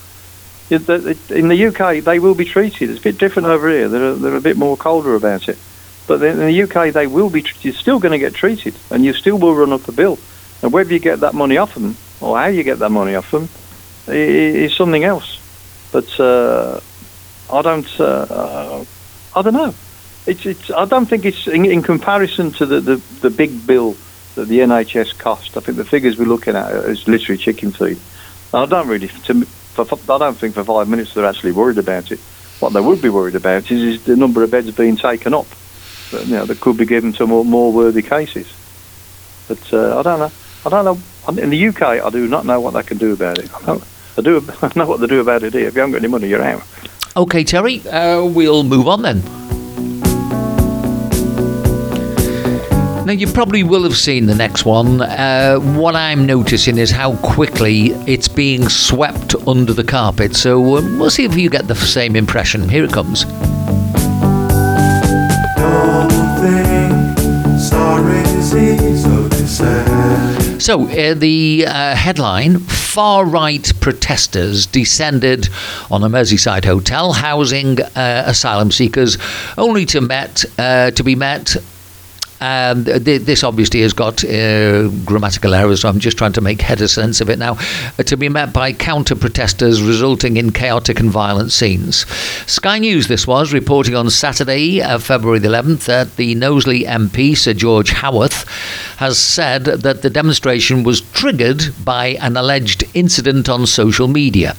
[0.73, 2.91] In the UK, they will be treated.
[2.91, 3.89] It's a bit different over here.
[3.89, 5.59] They're they're a bit more colder about it.
[6.07, 7.45] But in the UK, they will be.
[7.61, 10.19] You're still going to get treated, and you still will run up a bill.
[10.63, 13.31] And whether you get that money off them or how you get that money off
[13.31, 13.49] them
[14.07, 15.41] is something else.
[15.93, 16.81] But uh,
[17.53, 18.01] I don't.
[18.01, 18.85] Uh,
[19.35, 19.75] I don't know.
[20.27, 20.71] It's, it's.
[20.71, 23.97] I don't think it's in, in comparison to the, the, the big bill
[24.35, 25.57] that the NHS cost.
[25.57, 27.99] I think the figures we're looking at is literally chicken feed.
[28.55, 29.09] I don't really.
[29.09, 32.21] To, for, I don't think for five minutes they're actually worried about it.
[32.61, 35.47] What they would be worried about is, is the number of beds being taken up.
[36.11, 38.53] That, you know, that could be given to more, more worthy cases.
[39.49, 40.33] But uh, I don't know.
[40.65, 41.43] I don't know.
[41.43, 43.51] In the UK, I do not know what they can do about it.
[43.69, 43.81] I,
[44.17, 44.45] I do.
[44.63, 45.67] I know what they do about it here.
[45.69, 46.63] If you haven't got any money, you're out.
[47.17, 49.42] Okay, Terry, uh, we'll move on then.
[53.05, 55.01] Now, you probably will have seen the next one.
[55.01, 60.37] Uh, what I'm noticing is how quickly it's being swept under the carpet.
[60.37, 62.69] So um, we'll see if you get the same impression.
[62.69, 63.27] Here it comes.
[70.63, 72.61] So, uh, the uh, headline
[72.93, 75.49] Far right protesters descended
[75.91, 79.17] on a Merseyside hotel housing uh, asylum seekers,
[79.57, 81.57] only to, met, uh, to be met.
[82.43, 86.61] Um, th- this obviously has got uh, grammatical errors, so I'm just trying to make
[86.61, 87.57] head of sense of it now.
[88.01, 91.99] Uh, to be met by counter protesters, resulting in chaotic and violent scenes.
[92.51, 97.37] Sky News, this was, reporting on Saturday, uh, February the 11th, that the Knowsley MP,
[97.37, 98.45] Sir George Howarth,
[98.97, 104.57] has said that the demonstration was triggered by an alleged incident on social media.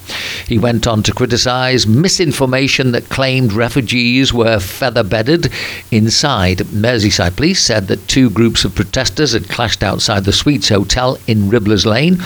[0.48, 5.52] He went on to criticise misinformation that claimed refugees were feather bedded
[5.92, 6.60] inside.
[6.60, 11.50] Merseyside police said that two groups of protesters had clashed outside the Suites Hotel in
[11.50, 12.20] Ribblers Lane,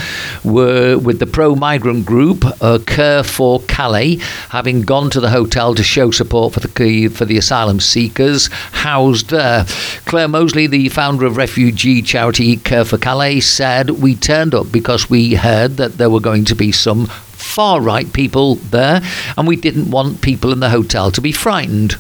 [0.44, 6.12] were with the pro migrant group uh, Care4Calais, having gone to the hotel to show
[6.12, 9.66] support for the for the asylum seekers housed there.
[10.04, 15.78] Clare Moseley, the founder of refugee charity Care4Calais, said we turned up because we heard
[15.78, 19.02] that there were going to be some far right people there,
[19.38, 21.96] and we didn't want people in the hotel to be frightened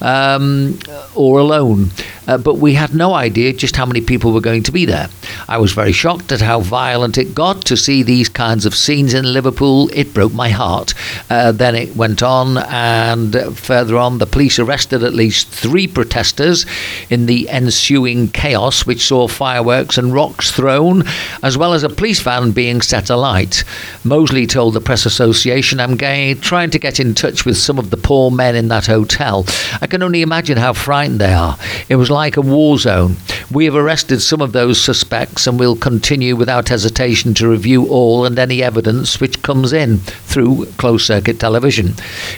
[0.00, 0.78] um,
[1.14, 1.90] or alone.
[2.26, 5.08] Uh, but we had no idea just how many people were going to be there.
[5.48, 9.14] I was very shocked at how violent it got to see these kinds of scenes
[9.14, 9.90] in Liverpool.
[9.92, 10.94] It broke my heart.
[11.28, 16.66] Uh, then it went on, and further on, the police arrested at least three protesters
[17.08, 21.02] in the ensuing chaos, which saw fireworks and rocks thrown,
[21.42, 23.64] as well as a police van being set alight.
[24.04, 27.90] Moseley told the Press Association, I'm gay, trying to get in touch with some of
[27.90, 29.44] the poor men in that hotel.
[29.80, 31.58] I can only imagine how frightened they are.
[31.90, 33.16] It was like a war zone.
[33.52, 38.24] We have arrested some of those suspects and will continue without hesitation to review all
[38.24, 41.94] and any evidence which comes in through closed circuit television,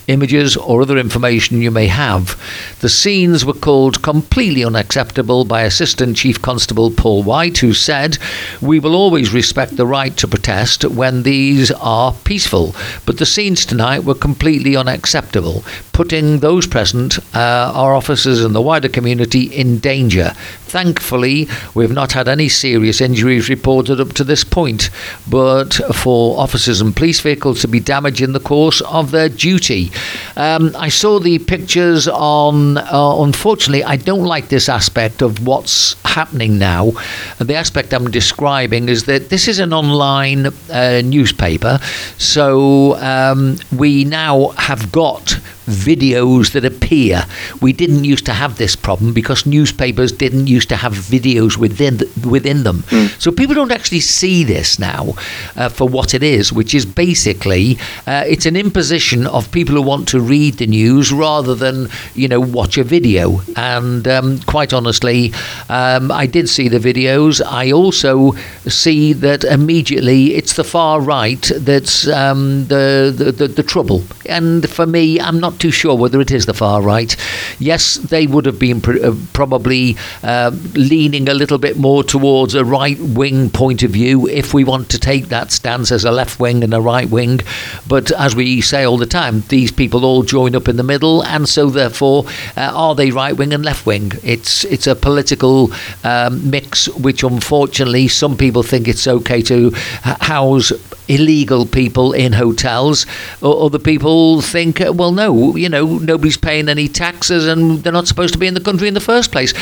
[0.09, 2.41] images or other information you may have.
[2.81, 8.19] The scenes were called completely unacceptable by Assistant Chief Constable Paul White, who said,
[8.61, 13.67] We will always respect the right to protest when these are peaceful, but the scenes
[13.67, 15.63] tonight were completely unacceptable,
[15.93, 20.33] putting those present, Uh, our officers and the wider community, in danger.
[20.73, 24.89] Thankfully, we've not had any serious injuries reported up to this point,
[25.29, 29.93] but for officers and police vehicles to be damaged in the course of their duty.
[30.35, 35.95] Um, I saw the pictures on, uh, unfortunately, I don't like this aspect of what's
[36.07, 36.93] happening now.
[37.39, 41.81] The aspect I'm describing is that this is an online uh, newspaper,
[42.17, 47.25] so um, we now have got videos that appear.
[47.61, 51.95] We didn't used to have this problem because newspapers didn't used to have videos within
[52.35, 52.79] within them.
[53.19, 55.15] So people don't actually see this now
[55.57, 59.83] uh, for what it is, which is basically uh, it's an imposition of people who
[59.83, 63.41] want to read the news rather than you know watch a video.
[63.57, 65.33] And um, quite honestly,
[65.69, 67.41] um, I did see the videos.
[67.63, 68.33] I also
[68.69, 74.03] see that immediately it's the far right that's um, the, the, the the trouble.
[74.27, 77.17] And for me, I'm not not too sure whether it is the far right.
[77.59, 82.55] Yes, they would have been pr- uh, probably uh, leaning a little bit more towards
[82.55, 86.11] a right wing point of view if we want to take that stance as a
[86.11, 87.41] left wing and a right wing.
[87.89, 91.23] But as we say all the time, these people all join up in the middle,
[91.25, 92.25] and so therefore,
[92.57, 94.13] uh, are they right wing and left wing?
[94.23, 95.73] It's it's a political
[96.05, 99.71] um, mix, which unfortunately some people think it's okay to
[100.03, 100.73] house
[101.09, 103.07] illegal people in hotels.
[103.43, 108.09] Other people think, uh, well, no, you know, nobody's paying any taxes and they're not
[108.09, 109.53] supposed to be in the country in the first place.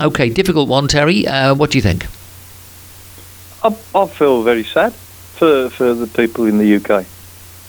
[0.00, 1.26] Okay, difficult one, Terry.
[1.26, 2.06] Uh, what do you think?
[3.64, 7.04] I, I feel very sad for, for the people in the UK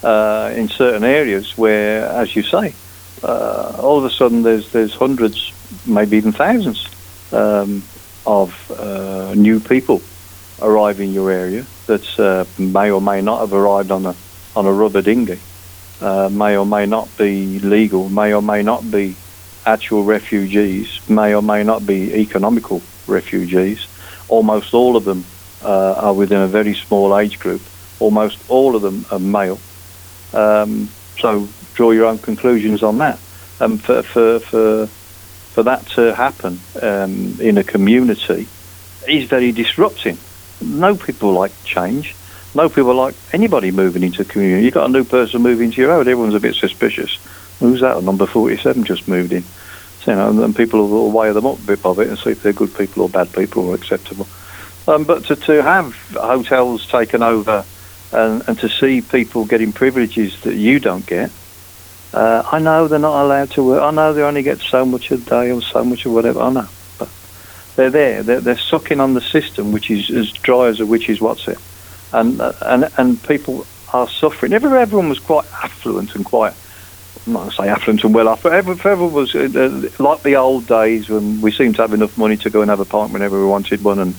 [0.03, 2.73] uh, in certain areas where, as you say,
[3.23, 5.51] uh, all of a sudden there's there's hundreds,
[5.85, 6.87] maybe even thousands,
[7.33, 7.83] um,
[8.25, 10.01] of uh, new people
[10.61, 14.15] arrive in your area that uh, may or may not have arrived on a
[14.55, 15.39] on a rubber dinghy,
[16.01, 19.15] uh, may or may not be legal, may or may not be
[19.65, 23.87] actual refugees, may or may not be economical refugees.
[24.27, 25.25] Almost all of them
[25.63, 27.61] uh, are within a very small age group.
[27.99, 29.59] Almost all of them are male.
[30.33, 30.89] Um,
[31.19, 33.19] so draw your own conclusions on that.
[33.59, 38.47] Um, for, for, for, for that to happen um, in a community
[39.07, 40.17] is very disrupting.
[40.61, 42.15] No people like change.
[42.55, 44.65] No people like anybody moving into a community.
[44.65, 47.17] You've got a new person moving into your road, everyone's a bit suspicious.
[47.59, 47.97] Who's that?
[47.97, 49.43] A number 47 just moved in.
[50.01, 52.31] So, you know, and people will weigh them up a bit of it and see
[52.31, 54.27] if they're good people or bad people or acceptable.
[54.87, 57.65] Um, but to, to have hotels taken over
[58.11, 61.31] and, and to see people getting privileges that you don't get,
[62.13, 63.83] uh, I know they're not allowed to work.
[63.83, 66.41] I know they only get so much a day or so much or whatever.
[66.41, 66.67] I know.
[66.97, 67.09] But
[67.75, 68.23] they're there.
[68.23, 71.59] They're, they're sucking on the system, which is as dry as a witch's what's it.
[72.11, 74.53] And, uh, and, and people are suffering.
[74.53, 76.53] Every, everyone was quite affluent and quite,
[77.27, 80.23] I'm not to say affluent and well off, but every, everyone was uh, uh, like
[80.23, 82.85] the old days when we seemed to have enough money to go and have a
[82.85, 83.99] pint whenever we wanted one.
[83.99, 84.15] And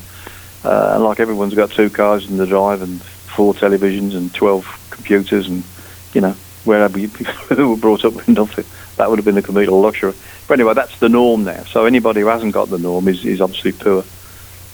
[0.64, 5.48] uh, like everyone's got two cars in the drive and four televisions and 12 computers
[5.48, 5.64] and,
[6.12, 6.34] you know,
[6.64, 8.64] wherever you who were brought up with nothing.
[8.96, 10.14] That would have been a complete luxury.
[10.46, 11.64] But anyway, that's the norm now.
[11.64, 14.04] So anybody who hasn't got the norm is, is obviously poor.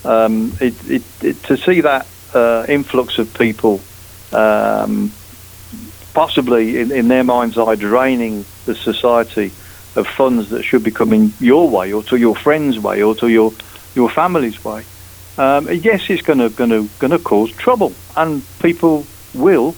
[0.04, 3.80] Um, it, it, it, to see that uh, influx of people
[4.32, 5.12] um,
[6.16, 9.52] possibly in, in their mind's eye draining the society
[9.94, 13.28] of funds that should be coming your way or to your friend's way or to
[13.28, 13.52] your,
[13.94, 14.82] your family's way
[15.38, 19.76] um, yes, it's going to going to going to cause trouble, and people will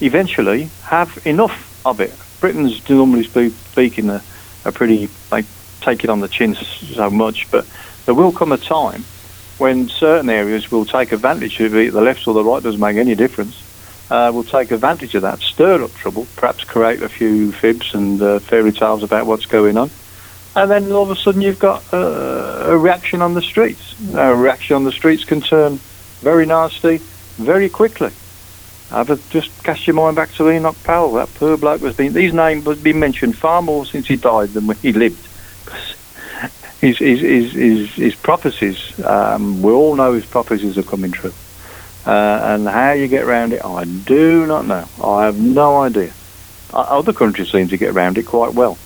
[0.00, 2.14] eventually have enough of it.
[2.40, 4.22] Britain's normally spe- speaking a,
[4.64, 5.44] a pretty they
[5.80, 7.66] take it on the chin so much, but
[8.04, 9.02] there will come a time
[9.58, 11.92] when certain areas will take advantage of it.
[11.92, 13.60] The left or the right doesn't make any difference.
[14.08, 18.22] Uh, will take advantage of that, stir up trouble, perhaps create a few fibs and
[18.22, 19.90] uh, fairy tales about what's going on
[20.56, 23.94] and then all of a sudden you've got uh, a reaction on the streets.
[24.14, 25.76] A reaction on the streets can turn
[26.20, 26.96] very nasty
[27.36, 28.10] very quickly.
[28.90, 31.12] I've just cast your mind back to Enoch Powell.
[31.12, 34.50] That poor bloke was being these names have been mentioned far more since he died
[34.50, 35.22] than when he lived.
[36.80, 38.98] His his his his, his prophecies.
[39.04, 41.34] Um, we all know his prophecies are coming true.
[42.06, 44.88] Uh, and how you get around it, I do not know.
[45.02, 46.12] I have no idea.
[46.72, 48.78] Other countries seem to get around it quite well.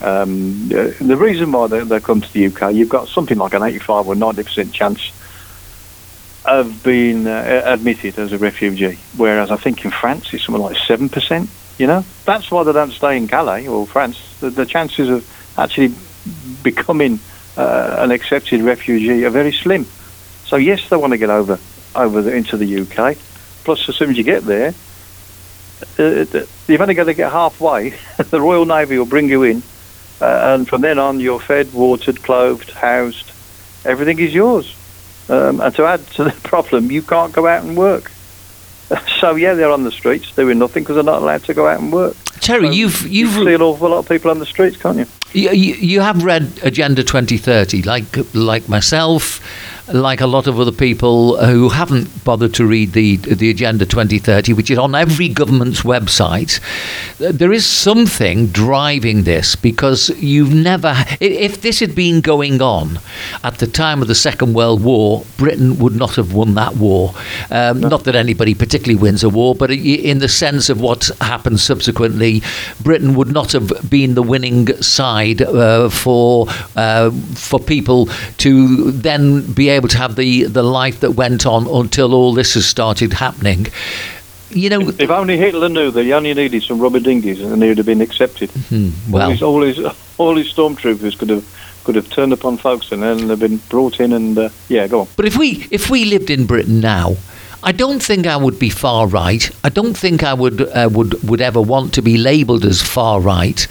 [0.00, 3.62] Um, the reason why they, they come to the UK, you've got something like an
[3.62, 5.12] 85 or 90% chance
[6.44, 10.76] of being uh, admitted as a refugee, whereas I think in France it's something like
[10.76, 11.48] 7%.
[11.78, 14.18] You know, that's why they don't stay in Calais or France.
[14.40, 15.94] The, the chances of actually
[16.62, 17.20] becoming
[17.56, 19.86] uh, an accepted refugee are very slim.
[20.46, 21.58] So yes, they want to get over
[21.96, 23.16] over the, into the UK.
[23.64, 24.74] Plus, as soon as you get there,
[25.98, 26.24] uh,
[26.68, 27.90] you've only got to get halfway.
[28.30, 29.62] the Royal Navy will bring you in,
[30.20, 33.32] uh, and from then on, you're fed, watered, clothed, housed.
[33.84, 34.74] Everything is yours.
[35.28, 38.10] Um, and to add to the problem, you can't go out and work.
[39.20, 41.80] So yeah, they're on the streets doing nothing because they're not allowed to go out
[41.80, 42.14] and work.
[42.40, 44.98] Terry, So you've you you've see an awful lot of people on the streets, can't
[44.98, 45.06] you?
[45.32, 49.40] You, you, you have read Agenda 2030, like like myself,
[49.88, 54.52] like a lot of other people who haven't bothered to read the the Agenda 2030,
[54.52, 56.60] which is on every government's website.
[57.18, 60.94] There is something driving this because you've never.
[61.20, 62.98] If this had been going on
[63.44, 67.14] at the time of the Second World War, Britain would not have won that war.
[67.50, 71.60] Um, Not that anybody particularly wins a war, but in the sense of what happened
[71.60, 72.42] subsequently,
[72.82, 78.06] Britain would not have been the winning side uh, for uh, for people
[78.38, 82.54] to then be able to have the, the life that went on until all this
[82.54, 83.66] has started happening.
[84.50, 87.68] you know, If only Hitler knew that he only needed some rubber dinghies and he
[87.68, 88.50] would have been accepted.
[88.50, 89.78] hmm, all, well, his, all his
[90.18, 91.44] all his stormtroopers could have
[91.84, 95.00] could have turned up on Folkestone and have been brought in and uh, yeah, go
[95.02, 95.08] on.
[95.16, 97.16] But if we if we lived in Britain now,
[97.66, 99.50] I don't think I would be far right.
[99.64, 103.20] I don't think I would uh, would would ever want to be labelled as far
[103.20, 103.66] right.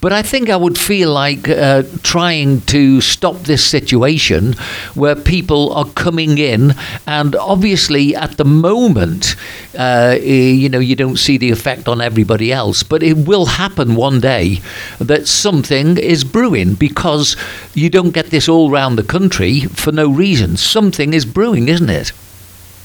[0.00, 4.52] But I think I would feel like uh, trying to stop this situation
[4.94, 6.74] where people are coming in,
[7.08, 9.34] and obviously at the moment,
[9.76, 13.96] uh, you know, you don't see the effect on everybody else, but it will happen
[13.96, 14.60] one day
[15.00, 17.36] that something is brewing because
[17.74, 20.56] you don't get this all round the country for no reason.
[20.56, 22.12] Something is brewing, isn't it?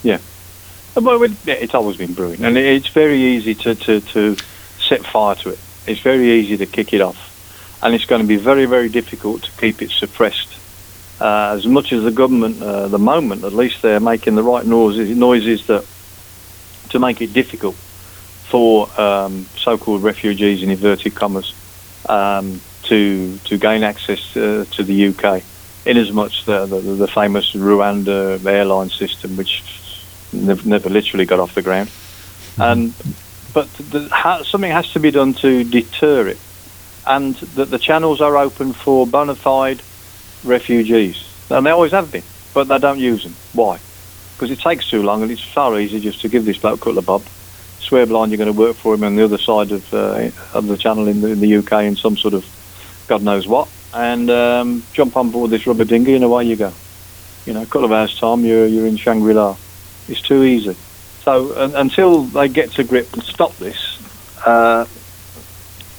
[0.04, 0.35] Uh,
[0.96, 4.38] Well, it's always been brewing, and it's very easy to, to, to
[4.80, 5.60] set fire to it.
[5.86, 9.44] It's very easy to kick it off, and it's going to be very, very difficult
[9.44, 10.58] to keep it suppressed.
[11.20, 14.66] Uh, as much as the government, uh, the moment at least, they're making the right
[14.66, 15.86] noises, noises that
[16.92, 21.54] to make it difficult for um, so-called refugees in inverted commas
[22.08, 25.44] um, to to gain access uh, to the UK.
[25.86, 29.62] In as much the, the the famous Rwanda airline system, which
[30.36, 31.90] never, never literally got off the ground,
[32.58, 32.94] and
[33.54, 36.38] but the, ha, something has to be done to deter it,
[37.08, 39.82] and that the channels are open for bona fide
[40.44, 42.24] refugees, and they always have been,
[42.54, 43.36] but they don't use them.
[43.54, 43.80] Why?
[44.34, 46.84] Because it takes too long, and it's far easier just to give this bloke a
[46.84, 47.24] couple of bob,
[47.80, 50.68] swear blind you're going to work for him on the other side of uh, of
[50.68, 52.46] the channel in the, in the UK in some sort of
[53.08, 56.74] God knows what, and um, jump on board this rubber dinghy and away you go.
[57.46, 59.56] You know, a couple of hours time, you're you're in Shangri La.
[60.08, 60.76] It's too easy.
[61.24, 63.78] So un until they get to grip and stop this,
[64.46, 64.86] uh,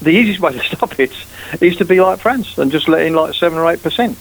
[0.01, 1.13] the easiest way to stop it
[1.61, 4.17] is to be like France and just let in like seven or eight percent,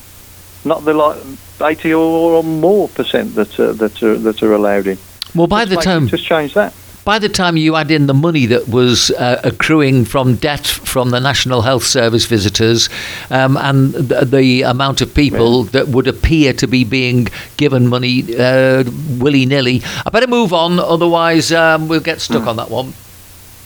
[0.64, 1.18] not the like
[1.62, 4.98] eighty or, or more percent that uh, that are, that are allowed in.
[5.34, 6.74] Well, by Just the time just change that.
[7.06, 11.12] By the time you add in the money that was uh, accruing from debt from
[11.12, 12.89] the National Health Service visitors
[13.30, 17.28] um, and the, the amount of people that would appear to be being
[17.58, 18.84] given money uh,
[19.20, 22.93] willy nilly, I better move on, otherwise um, we'll get stuck on that one.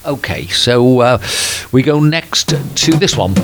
[0.05, 1.17] Okay, so uh,
[1.71, 3.35] we go next to this one.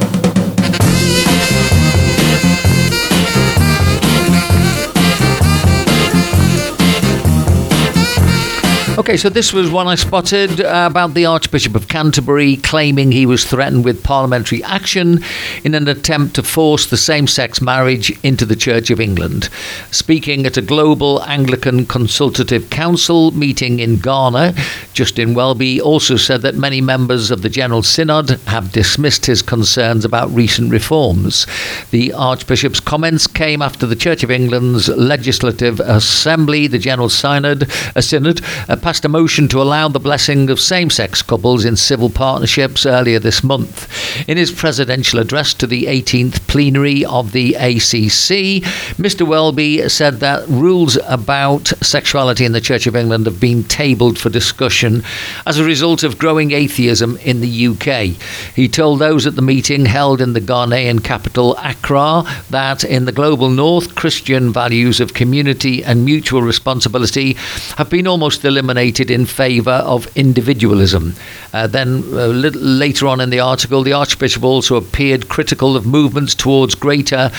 [8.98, 13.26] Okay, so this was one I spotted uh, about the Archbishop of Canterbury claiming he
[13.26, 15.22] was threatened with parliamentary action
[15.66, 19.50] in an attempt to force the same sex marriage into the Church of England.
[19.91, 24.54] Speaking at a global Anglican Consultative Council meeting in Ghana,
[24.93, 30.06] Justin Welby also said that many members of the General Synod have dismissed his concerns
[30.06, 31.46] about recent reforms.
[31.91, 38.02] The Archbishop's comments came after the Church of England's Legislative Assembly, the General Synod, a
[38.02, 38.39] Synod,
[38.70, 42.86] uh, passed a motion to allow the blessing of same sex couples in civil partnerships
[42.86, 43.90] earlier this month.
[44.30, 48.62] In his presidential address to the 18th plenary of the ACC,
[49.02, 49.28] Mr.
[49.28, 54.30] Welby said that rules about sexuality in the Church of England have been tabled for
[54.30, 55.02] discussion
[55.48, 58.16] as a result of growing atheism in the UK.
[58.56, 63.12] He told those at the meeting held in the Ghanaian capital, Accra, that in the
[63.12, 67.34] global north, Christian values of community and mutual responsibility
[67.78, 71.16] have been almost eliminated in favour of individualism.
[71.54, 75.86] Uh, then, a little later on in the article, the Archbishop also appeared critical of
[75.86, 77.32] movements towards greater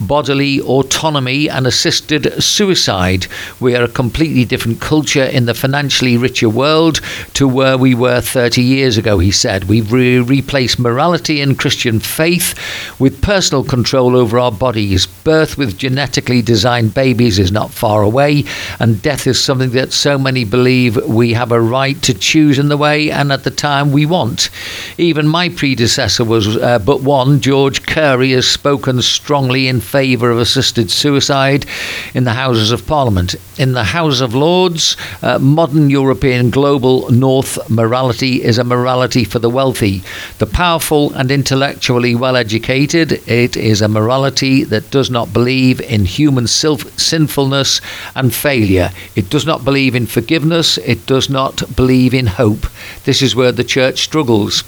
[0.00, 3.26] bodily autonomy and assisted suicide.
[3.58, 7.00] We are a completely different culture in the financially richer world
[7.34, 9.64] to where we were 30 years ago, he said.
[9.64, 12.54] We've re- replaced morality and Christian faith
[13.00, 15.06] with personal control over our bodies.
[15.06, 18.44] Birth with genetically designed babies is not far away,
[18.78, 22.68] and death is something that so many believe we have a right to choose in
[22.68, 24.50] the way and at the time we want.
[24.98, 30.38] Even my predecessor was uh, but one, George Carey, has spoken strongly in favour of
[30.38, 31.66] assisted suicide
[32.14, 33.34] in the Houses of Parliament.
[33.58, 39.38] In the House of Lords, uh, modern European global North morality is a morality for
[39.38, 40.02] the wealthy,
[40.38, 43.12] the powerful, and intellectually well educated.
[43.28, 47.80] It is a morality that does not believe in human sinfulness
[48.14, 48.90] and failure.
[49.14, 50.73] It does not believe in forgiveness.
[50.78, 52.66] It does not believe in hope.
[53.04, 54.64] This is where the church struggles.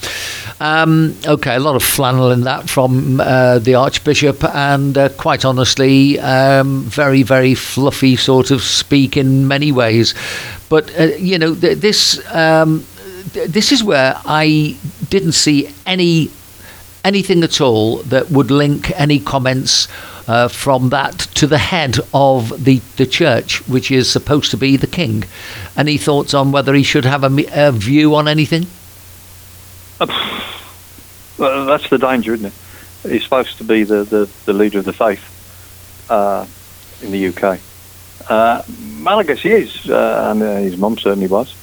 [0.61, 5.45] Um, okay, a lot of flannel in that from uh, the Archbishop, and uh, quite
[5.45, 10.15] honestly, um, very, very fluffy sort of speak in many ways.
[10.69, 12.21] But, uh, you know, th- this.
[12.35, 12.85] Um,
[13.33, 14.77] th- this is where I
[15.11, 16.31] didn't see any
[17.05, 19.87] anything at all that would link any comments
[20.29, 24.77] uh, from that to the head of the, the church, which is supposed to be
[24.77, 25.25] the king.
[25.77, 28.67] Any thoughts on whether he should have a, a view on anything?
[31.39, 33.11] Well, that's the danger, isn't it?
[33.11, 35.23] He's supposed to be the, the, the leader of the faith
[36.11, 36.47] uh,
[37.03, 37.61] in the UK.
[38.29, 41.55] Uh, he is, uh, and uh, his mum certainly was.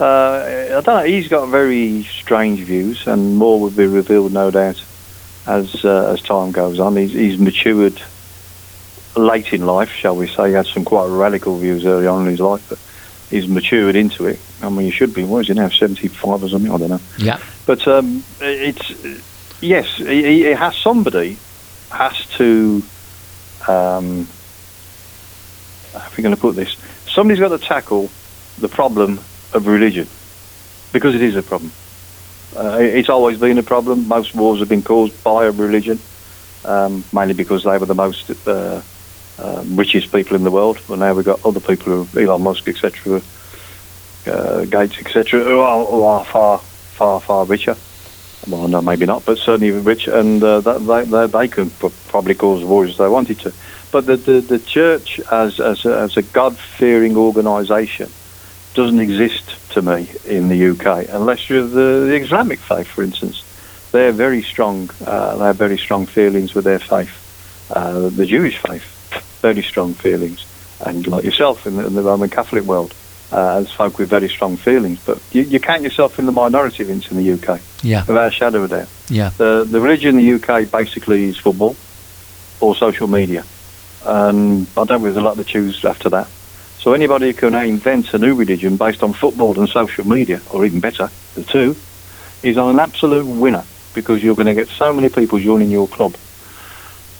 [0.00, 1.04] Uh, I don't know.
[1.04, 4.82] He's got very strange views, and more will be revealed, no doubt,
[5.46, 6.96] as uh, as time goes on.
[6.96, 8.00] He's, he's matured
[9.16, 10.48] late in life, shall we say.
[10.48, 12.78] He had some quite radical views early on in his life, but
[13.30, 14.38] he's matured into it.
[14.62, 15.24] I mean, he should be.
[15.24, 15.68] What is he now?
[15.68, 16.72] Seventy-five or something?
[16.72, 17.00] I don't know.
[17.18, 17.40] Yeah.
[17.66, 18.92] But um, it's
[19.62, 21.38] yes, he, he has somebody
[21.90, 22.82] has to.
[23.68, 24.26] Um,
[25.92, 26.76] how are we going to put this?
[27.06, 28.10] Somebody's got to tackle
[28.58, 29.18] the problem
[29.52, 30.06] of religion
[30.92, 31.72] because it is a problem.
[32.56, 34.08] Uh, it's always been a problem.
[34.08, 36.00] Most wars have been caused by a religion,
[36.64, 38.82] um, mainly because they were the most uh,
[39.38, 40.80] um, richest people in the world.
[40.88, 43.22] But now we've got other people, who, Elon Musk, etc.,
[44.26, 47.76] uh, Gates, etc., who are, who are far, far, far richer.
[48.48, 52.64] Well, no, maybe not, but certainly rich, and uh, they, they, they p- probably cause
[52.64, 53.52] wars if they wanted to.
[53.92, 58.10] But the, the, the church, as, as a, as a God fearing organisation,
[58.74, 63.44] doesn't exist to me in the UK unless you're the, the Islamic faith, for instance.
[63.92, 64.88] They're very strong.
[65.04, 67.10] Uh, they have very strong feelings with their faith.
[67.74, 68.84] Uh, the Jewish faith,
[69.40, 70.46] very strong feelings,
[70.84, 72.94] and like yourself in the, in the Roman Catholic world,
[73.32, 75.00] uh, as folk with very strong feelings.
[75.04, 78.04] But you, you count yourself in the minority, Vince, in the UK, Yeah.
[78.06, 78.88] without a shadow of a doubt.
[79.08, 79.30] Yeah.
[79.36, 81.74] The the religion in the UK basically is football
[82.60, 83.44] or social media,
[84.04, 86.28] and I don't think there's a lot to choose after that.
[86.80, 90.64] So anybody who can invent a new religion based on football and social media, or
[90.64, 91.76] even better, the two,
[92.42, 93.64] is an absolute winner
[93.94, 96.14] because you're going to get so many people joining your club.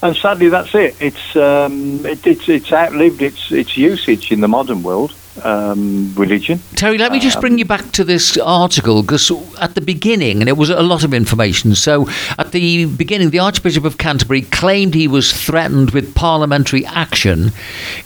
[0.03, 0.97] And sadly, that's it.
[0.99, 5.15] It's um, it, it's it's outlived its its usage in the modern world.
[5.43, 6.61] Um, religion.
[6.75, 10.49] Terry, let me just bring you back to this article because at the beginning, and
[10.49, 11.75] it was a lot of information.
[11.75, 17.53] So, at the beginning, the Archbishop of Canterbury claimed he was threatened with parliamentary action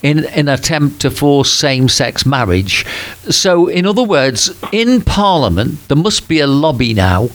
[0.03, 2.85] in an attempt to force same sex marriage.
[3.30, 7.28] So, in other words, in Parliament, there must be a lobby now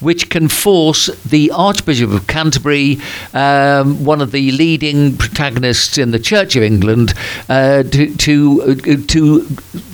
[0.00, 2.98] which can force the Archbishop of Canterbury,
[3.34, 7.14] um, one of the leading protagonists in the Church of England,
[7.48, 9.46] uh, to to uh, to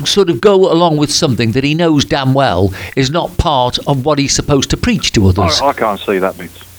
[0.04, 4.04] sort of go along with something that he knows damn well is not part of
[4.04, 5.60] what he's supposed to preach to others.
[5.60, 6.34] I, I can't see that.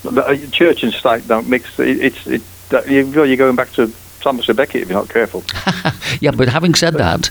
[0.06, 1.80] Uh, Church and state don't mix.
[1.80, 2.42] It, it's it,
[2.90, 3.92] you're going back to
[4.24, 5.44] Thomas a Becket if you're not careful.
[6.22, 7.30] Yeah, but having said that,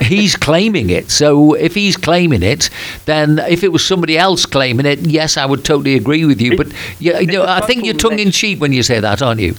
[0.00, 1.10] he's claiming it.
[1.10, 2.70] So if he's claiming it,
[3.04, 6.52] then if it was somebody else claiming it, yes, I would totally agree with you.
[6.52, 6.68] It- But
[6.98, 9.54] yeah, you know, I think you're tongue in cheek when you say that, aren't you?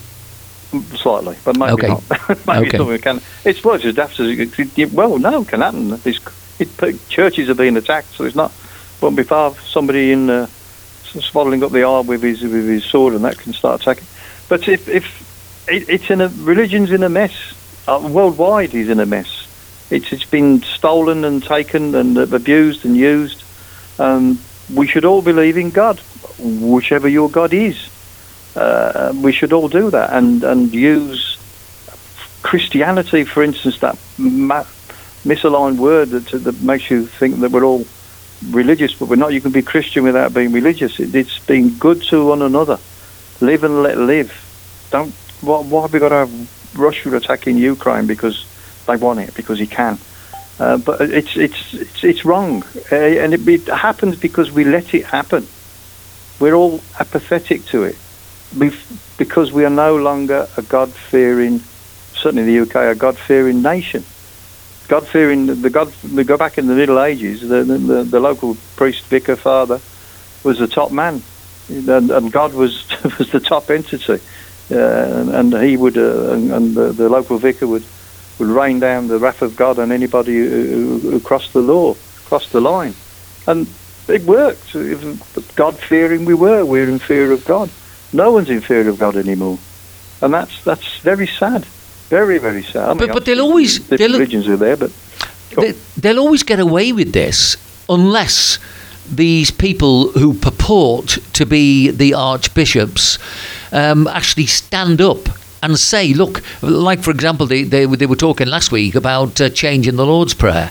[0.95, 1.87] Slightly, but maybe Okay.
[1.87, 2.03] not.
[2.47, 2.77] maybe Okay.
[2.77, 3.21] something can.
[3.45, 4.27] It's well, it's as daft as
[4.77, 5.99] it- well, no, it can happen.
[6.03, 6.19] It's,
[6.59, 8.51] it, churches are being attacked, so it's not.
[9.01, 9.53] Won't be far.
[9.65, 10.47] Somebody in uh,
[11.03, 14.07] swaddling up the arm with his with his sword, and that can start attacking.
[14.49, 15.05] But if if
[15.67, 17.33] it, it's in a religion's in a mess,
[17.87, 19.47] uh, worldwide is in a mess.
[19.89, 23.43] It's it's been stolen and taken and abused and used.
[23.99, 24.39] Um,
[24.73, 25.99] we should all believe in God,
[26.39, 27.89] whichever your God is.
[28.55, 31.37] Uh, we should all do that and and use
[32.43, 34.65] Christianity, for instance, that ma-
[35.25, 37.85] misaligned word that that makes you think that we're all
[38.51, 39.33] religious, but we're not.
[39.33, 40.99] You can be Christian without being religious.
[40.99, 42.79] It, it's being good to one another.
[43.41, 44.31] Live and let live.
[44.91, 45.13] Don't.
[45.43, 48.45] Why, why have we got to have Russia attacking Ukraine because
[48.87, 49.99] they want it because he can?
[50.59, 54.93] Uh, but it's it's it's, it's wrong, uh, and it, it happens because we let
[54.93, 55.47] it happen.
[56.39, 57.97] We're all apathetic to it
[58.53, 61.59] Bef- because we are no longer a God-fearing,
[62.13, 64.03] certainly in the UK, a God-fearing nation.
[64.87, 69.05] God-fearing, the God, we go back in the Middle Ages, the, the, the local priest,
[69.05, 69.79] vicar, father
[70.43, 71.23] was the top man,
[71.69, 72.85] and, and God was
[73.17, 74.19] was the top entity,
[74.69, 77.83] and, and he would, uh, and, and the, the local vicar would
[78.39, 81.95] would rain down the wrath of God on anybody who, who, crossed the law,
[82.25, 82.95] crossed the line,
[83.45, 83.67] and
[84.07, 84.73] it worked.
[85.55, 86.65] God-fearing we were.
[86.65, 87.69] We were in fear of God.
[88.11, 89.59] No one's in fear of God anymore,
[90.21, 91.65] and that's that's very sad.
[92.09, 92.89] Very, very sad.
[92.89, 94.91] I mean, But- but they'll always- The they'll- religions are there, but
[95.55, 97.57] They, they'll always get away with this
[97.87, 98.59] unless
[99.09, 103.19] these people who purport to be the archbishops
[103.71, 105.27] um, actually stand up
[105.63, 109.39] and say, look, like for example, they, they, were- they were talking last week about
[109.41, 110.69] uh, changing the Lord's Prayer.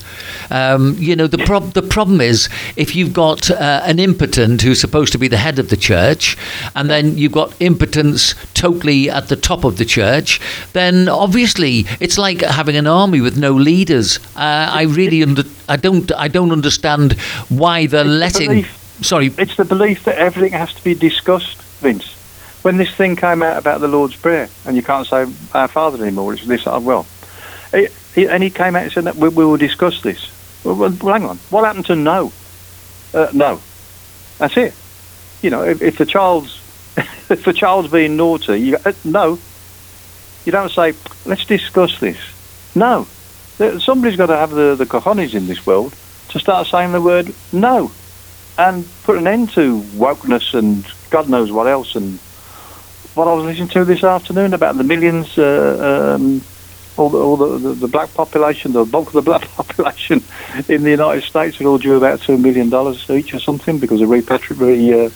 [0.51, 4.81] Um, you know, the, prob- the problem is if you've got uh, an impotent who's
[4.81, 6.37] supposed to be the head of the church,
[6.77, 10.41] and then you've got impotence totally at the top of the church,
[10.75, 14.19] then obviously it's like having an army with no leaders.
[14.37, 17.15] Uh, I really under- I don't I don't understand
[17.49, 18.49] why they're letting.
[18.49, 18.79] belief.
[19.01, 22.15] Sorry, It's the belief that everything has to be discussed, Vince.
[22.63, 26.03] When this thing came out about the Lord's Prayer, and you can't say Our Father
[26.03, 27.07] anymore, it's this, uh, well.
[27.73, 30.31] And he came out and said that we, we will discuss this.
[30.65, 31.39] Well, well, well, hang on.
[31.51, 32.33] What happened to no?
[33.13, 33.61] Uh, no.
[34.39, 34.75] That's it.
[35.43, 36.61] You know, if, if the child's
[36.97, 39.39] if the child's being naughty, you uh, no.
[40.45, 40.95] You don't say,
[41.25, 42.19] let's discuss this.
[42.75, 43.07] No.
[43.79, 45.95] Somebody's got to have the, the cojones in this world
[46.31, 47.93] to start saying the word no
[48.59, 51.95] and put an end to wokeness and God knows what else.
[51.95, 52.19] And
[53.15, 56.43] what I was listening to this afternoon about the millions, uh, um,
[56.97, 60.23] all, the, all the, the, the black population, the bulk of the black population
[60.69, 64.01] in the United States are all due about two million dollars each or something because
[64.01, 65.11] of repatri- re, uh,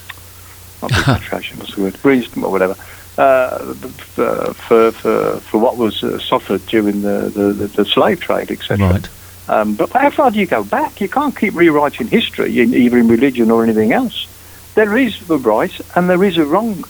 [0.81, 2.75] not repatriation, what's the word, re- or whatever.
[3.17, 8.19] Uh, for, for, for, for what was uh, suffered during the, the, the, the slave
[8.19, 8.87] trade, etc.
[8.87, 9.09] right.
[9.49, 10.99] Um, but how far do you go back?
[10.99, 14.27] You can't keep rewriting history, in, either in religion or anything else.
[14.75, 16.83] There is a right and there is a wrong.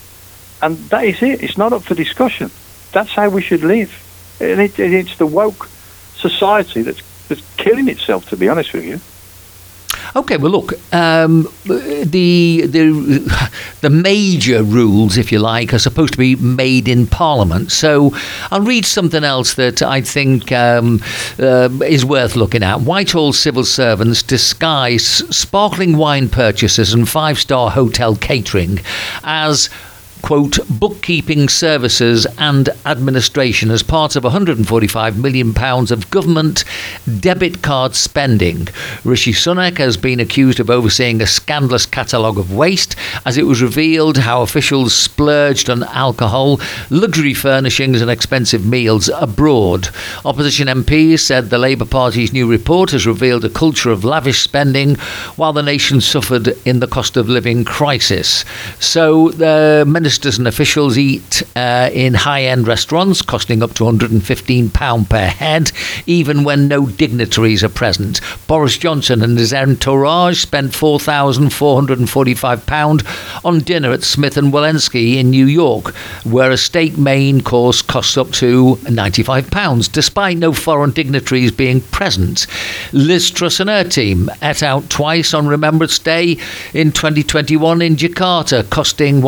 [0.61, 1.43] And that is it.
[1.43, 2.51] It's not up for discussion.
[2.91, 3.91] That's how we should live.
[4.39, 5.69] And it, it's the woke
[6.15, 8.99] society that's, that's killing itself, to be honest with you.
[10.15, 12.91] Okay, well, look, um, the the
[13.81, 17.71] the major rules, if you like, are supposed to be made in Parliament.
[17.71, 18.15] So
[18.49, 21.01] I'll read something else that I think um,
[21.39, 22.81] uh, is worth looking at.
[22.81, 28.79] Whitehall civil servants disguise sparkling wine purchases and five star hotel catering
[29.23, 29.69] as
[30.27, 35.53] quote, bookkeeping services and administration as part of £145 million
[35.89, 36.65] of government
[37.21, 38.67] debit card spending.
[39.05, 43.61] Rishi Sunak has been accused of overseeing a scandalous catalogue of waste as it was
[43.61, 46.59] revealed how officials splurged on alcohol,
[46.89, 49.87] luxury furnishings, and expensive meals abroad.
[50.25, 54.95] Opposition MPs said the Labour Party's new report has revealed a culture of lavish spending
[55.37, 58.43] while the nation suffered in the cost of living crisis.
[58.81, 59.85] So the
[60.17, 65.71] ministers and officials eat uh, in high end restaurants, costing up to £115 per head,
[66.07, 68.19] even when no dignitaries are present.
[68.47, 75.45] Boris Johnson and his entourage spent £4,445 on dinner at Smith and Wollensky in New
[75.45, 75.93] York,
[76.25, 82.47] where a steak main course costs up to £95, despite no foreign dignitaries being present.
[82.91, 86.39] Liz Truss and her team ate out twice on Remembrance Day
[86.73, 89.21] in 2021 in Jakarta, costing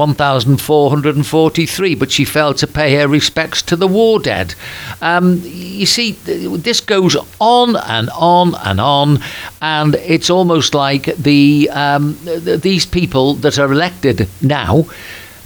[0.69, 4.53] 1,443, but she failed to pay her respects to the war dead.
[5.01, 9.19] Um, you see, this goes on and on and on,
[9.61, 14.85] and it's almost like the um, these people that are elected now,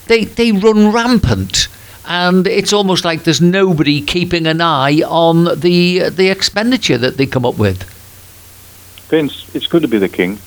[0.07, 1.67] they they run rampant.
[2.05, 7.25] And it's almost like there's nobody keeping an eye on the the expenditure that they
[7.25, 7.83] come up with.
[9.09, 10.37] Vince, it's good to be the king.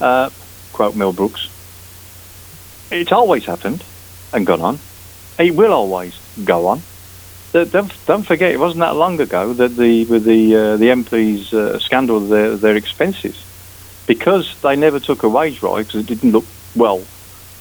[0.00, 0.28] Uh,
[0.72, 1.48] quote Mel Brooks.
[2.90, 3.84] It's always happened
[4.32, 4.78] and gone on.
[5.38, 6.82] It will always go on.
[7.52, 11.52] Don't, don't forget, it wasn't that long ago that the with the uh, the MPs
[11.54, 13.42] uh, scandal their, their expenses
[14.06, 16.44] because they never took a wage rise because it didn't look
[16.76, 17.02] well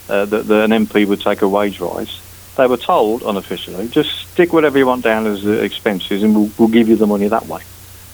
[0.10, 2.22] uh, that, that an MP would take a wage rise.
[2.58, 6.52] They were told unofficially, just stick whatever you want down as the expenses and we'll,
[6.58, 7.62] we'll give you the money that way.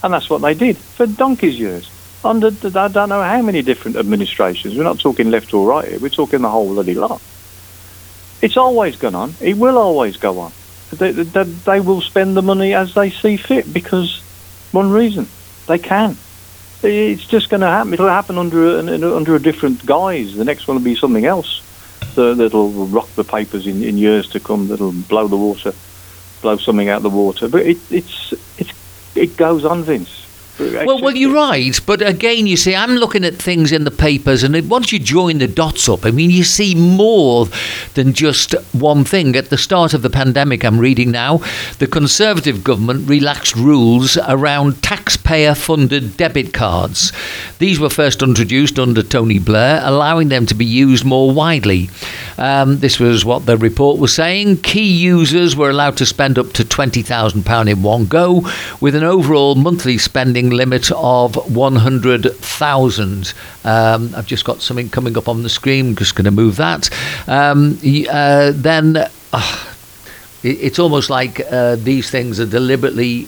[0.03, 1.89] And that's what they did for donkey's years.
[2.25, 4.75] Under I don't know how many different administrations.
[4.75, 5.99] We're not talking left or right here.
[5.99, 7.21] We're talking the whole bloody lot.
[8.41, 9.33] It's always gone on.
[9.41, 10.51] It will always go on.
[10.91, 14.21] They, they, they will spend the money as they see fit because
[14.71, 15.27] one reason
[15.67, 16.17] they can.
[16.83, 17.93] It's just going to happen.
[17.93, 20.35] It'll happen under a, under a different guise.
[20.35, 21.61] The next one will be something else
[22.15, 24.67] that, that'll rock the papers in, in years to come.
[24.67, 25.73] That'll blow the water,
[26.41, 27.47] blow something out of the water.
[27.47, 28.71] But it, it's it's
[29.15, 30.27] it goes on, Vince.
[30.59, 34.43] Well, well, you're right, but again, you see, I'm looking at things in the papers,
[34.43, 37.47] and once you join the dots up, I mean, you see more
[37.95, 39.35] than just one thing.
[39.35, 41.41] At the start of the pandemic, I'm reading now,
[41.79, 47.11] the Conservative government relaxed rules around taxpayer-funded debit cards.
[47.57, 51.89] These were first introduced under Tony Blair, allowing them to be used more widely.
[52.37, 54.57] Um, this was what the report was saying.
[54.57, 58.47] Key users were allowed to spend up to £20,000 in one go,
[58.79, 63.33] with an overall monthly spending limit of 100,000.
[63.63, 65.89] Um, I've just got something coming up on the screen.
[65.89, 66.89] I'm just going to move that.
[67.27, 67.79] Um,
[68.09, 68.97] uh, then.
[69.31, 69.69] Uh,
[70.43, 73.27] it, it's almost like uh, these things are deliberately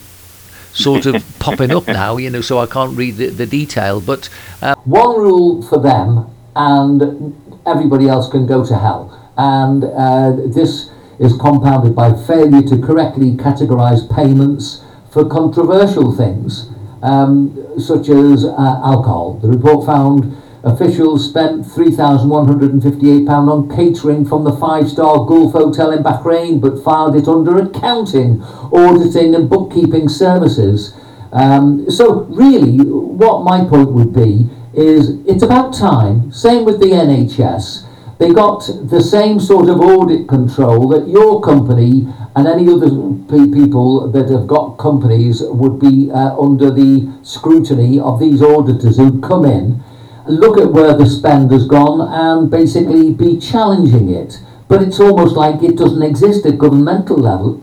[0.74, 4.01] sort of popping up now, you know, so I can't read the, the detail.
[4.01, 4.30] But
[4.61, 7.36] uh, one rule for them, and
[7.66, 9.34] everybody else can go to hell.
[9.38, 10.89] And uh, this
[11.20, 16.70] is compounded by failure to correctly categorize payments for controversial things,
[17.06, 19.39] um, such as uh, alcohol.
[19.41, 26.03] The report found officials spent £3,158 on catering from the five star Gulf Hotel in
[26.03, 30.95] Bahrain, but filed it under accounting, auditing, and bookkeeping services.
[31.32, 36.88] Um, so, really, what my point would be is it's about time, same with the
[36.88, 37.84] NHS.
[38.18, 42.89] They got the same sort of audit control that your company and any other
[43.28, 49.20] people that have got companies would be uh, under the scrutiny of these auditors who
[49.20, 49.84] come in,
[50.28, 54.39] look at where the spend has gone, and basically be challenging it.
[54.68, 57.61] But it's almost like it doesn't exist at governmental level.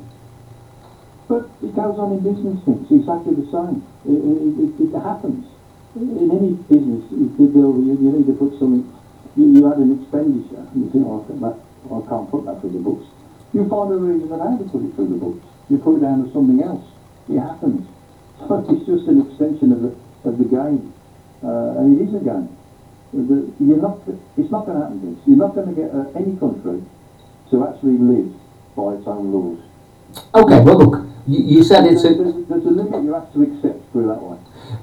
[1.29, 3.83] But it goes on in business things, exactly the same.
[4.05, 5.47] It, it, it, it happens.
[5.97, 8.91] In any business, you, you, you need to put something,
[9.37, 11.57] you, you had an expenditure, you think, oh, that,
[11.89, 13.07] I can't put that through the books.
[13.53, 15.45] You find a reason of how to put it through the books.
[15.69, 16.85] You put it down to something else.
[17.29, 17.89] It happens.
[18.49, 19.95] So it's just an extension of the,
[20.27, 20.93] of the game.
[21.45, 22.51] Uh, and it is a game.
[23.15, 24.03] The, you're not,
[24.37, 25.23] it's not going to happen, this.
[25.29, 26.83] You're not going to get uh, any country
[27.53, 28.35] to actually live
[28.75, 29.61] by its own laws.
[30.35, 32.15] Okay, well, look, you, you said it's a.
[32.15, 34.39] There's, there's a limit you have to accept, it that way.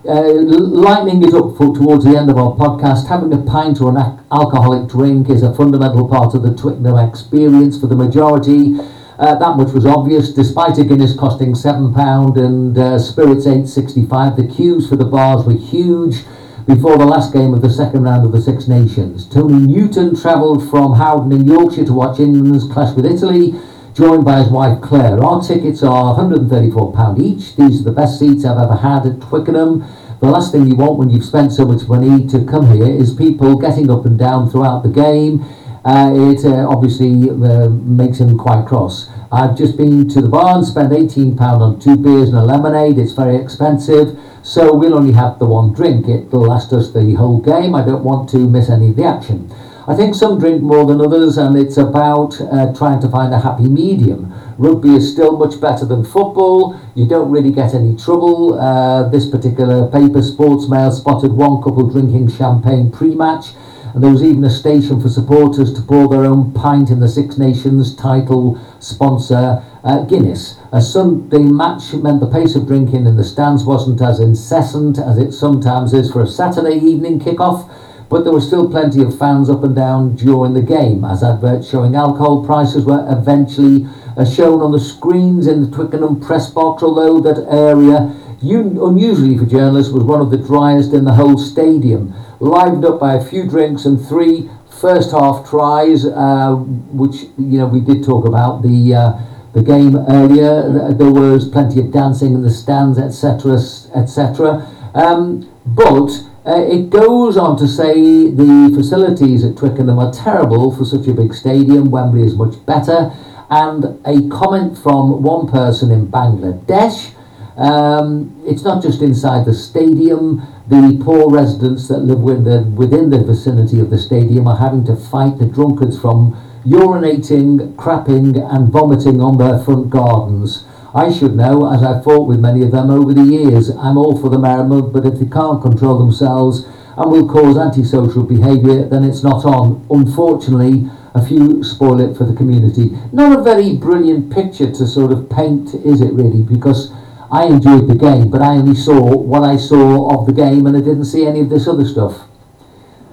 [0.07, 3.89] Uh, lightening it up for, towards the end of our podcast, having a pint or
[3.89, 8.75] an ac- alcoholic drink is a fundamental part of the Twickenham experience for the majority.
[9.19, 14.37] Uh, that much was obvious, despite a Guinness costing £7 and uh, spirits 8.65.
[14.37, 16.23] The queues for the bars were huge
[16.65, 19.27] before the last game of the second round of the Six Nations.
[19.27, 23.53] Tony Newton travelled from Howden in Yorkshire to watch England's clash with Italy,
[23.99, 25.21] joined by his wife Claire.
[25.21, 27.57] Our tickets are £134 each.
[27.57, 29.83] These are the best seats I've ever had at Twickenham.
[30.21, 33.13] The last thing you want when you've spent so much money to come here is
[33.13, 35.43] people getting up and down throughout the game.
[35.83, 39.09] Uh, it uh, obviously uh, makes him quite cross.
[39.33, 42.97] I've just been to the bar and spent £18 on two beers and a lemonade.
[42.97, 46.07] It's very expensive, so we'll only have the one drink.
[46.07, 47.75] It'll last us the whole game.
[47.75, 49.51] I don't want to miss any of the action.
[49.89, 53.39] I think some drink more than others, and it's about uh, trying to find a
[53.39, 54.31] happy medium.
[54.59, 56.79] Rugby is still much better than football.
[56.93, 58.59] You don't really get any trouble.
[58.59, 63.47] Uh, this particular paper, Sports Mail, spotted one couple drinking champagne pre match.
[63.95, 67.09] And there was even a station for supporters to pour their own pint in the
[67.09, 70.59] Six Nations title sponsor, uh, Guinness.
[70.71, 75.17] A Sunday match meant the pace of drinking in the stands wasn't as incessant as
[75.17, 77.67] it sometimes is for a Saturday evening kickoff,
[78.10, 81.70] but there were still plenty of fans up and down during the game, as adverts
[81.70, 83.88] showing alcohol prices were eventually
[84.18, 89.38] uh, shown on the screens in the Twickenham press box, although that area, un- unusually
[89.38, 93.24] for journalists, was one of the driest in the whole stadium, livened up by a
[93.24, 94.49] few drinks and three
[94.82, 99.20] first half tries, uh, which you know we did talk about the uh,
[99.53, 100.93] the game earlier.
[100.93, 103.60] There was plenty of dancing in the stands, etc.,
[103.95, 104.68] etc.
[104.95, 110.85] Um, but uh, it goes on to say the facilities at Twickenham are terrible for
[110.85, 111.91] such a big stadium.
[111.91, 113.11] Wembley is much better.
[113.49, 117.13] And a comment from one person in Bangladesh.
[117.57, 120.47] Um, it's not just inside the stadium.
[120.67, 124.95] The poor residents that live the, within the vicinity of the stadium are having to
[124.95, 130.63] fight the drunkards from urinating, crapping, and vomiting on their front gardens.
[130.93, 133.69] I should know, as I've fought with many of them over the years.
[133.69, 136.65] I'm all for the merriment, but if they can't control themselves
[136.97, 139.85] and will cause antisocial behaviour, then it's not on.
[139.89, 142.97] Unfortunately, a few spoil it for the community.
[143.11, 146.41] Not a very brilliant picture to sort of paint, is it really?
[146.41, 146.91] Because
[147.31, 150.75] I enjoyed the game, but I only saw what I saw of the game and
[150.75, 152.21] I didn't see any of this other stuff.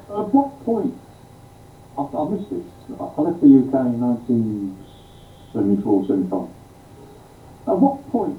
[0.09, 0.95] At what point,
[1.99, 2.63] I, missed it,
[2.99, 6.56] I left the UK in 1974, 75.
[7.67, 8.39] At what point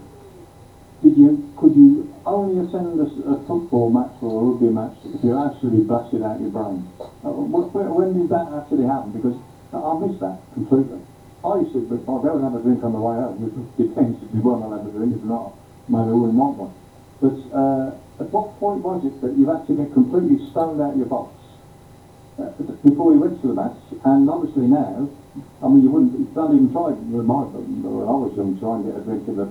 [1.04, 5.38] did you, could you only attend a football match or a rugby match if you're
[5.38, 6.88] actually blasted out your brain?
[7.24, 9.12] Uh, wh- wh- when did that actually happen?
[9.12, 9.36] Because
[9.74, 11.00] I missed that completely.
[11.44, 14.24] I used to, if I and have a drink on the way home, which depends
[14.24, 15.54] if you want to have a drink, if not,
[15.88, 16.74] maybe I wouldn't want one.
[17.20, 21.06] But uh, at what point was it that you to get completely stoned out your
[21.06, 21.37] box
[22.38, 23.78] before you went to the match?
[24.06, 25.10] And obviously now,
[25.62, 28.78] I mean, you wouldn't, you don't even try, with my, when I was young, try
[28.78, 29.50] and get a drink in the,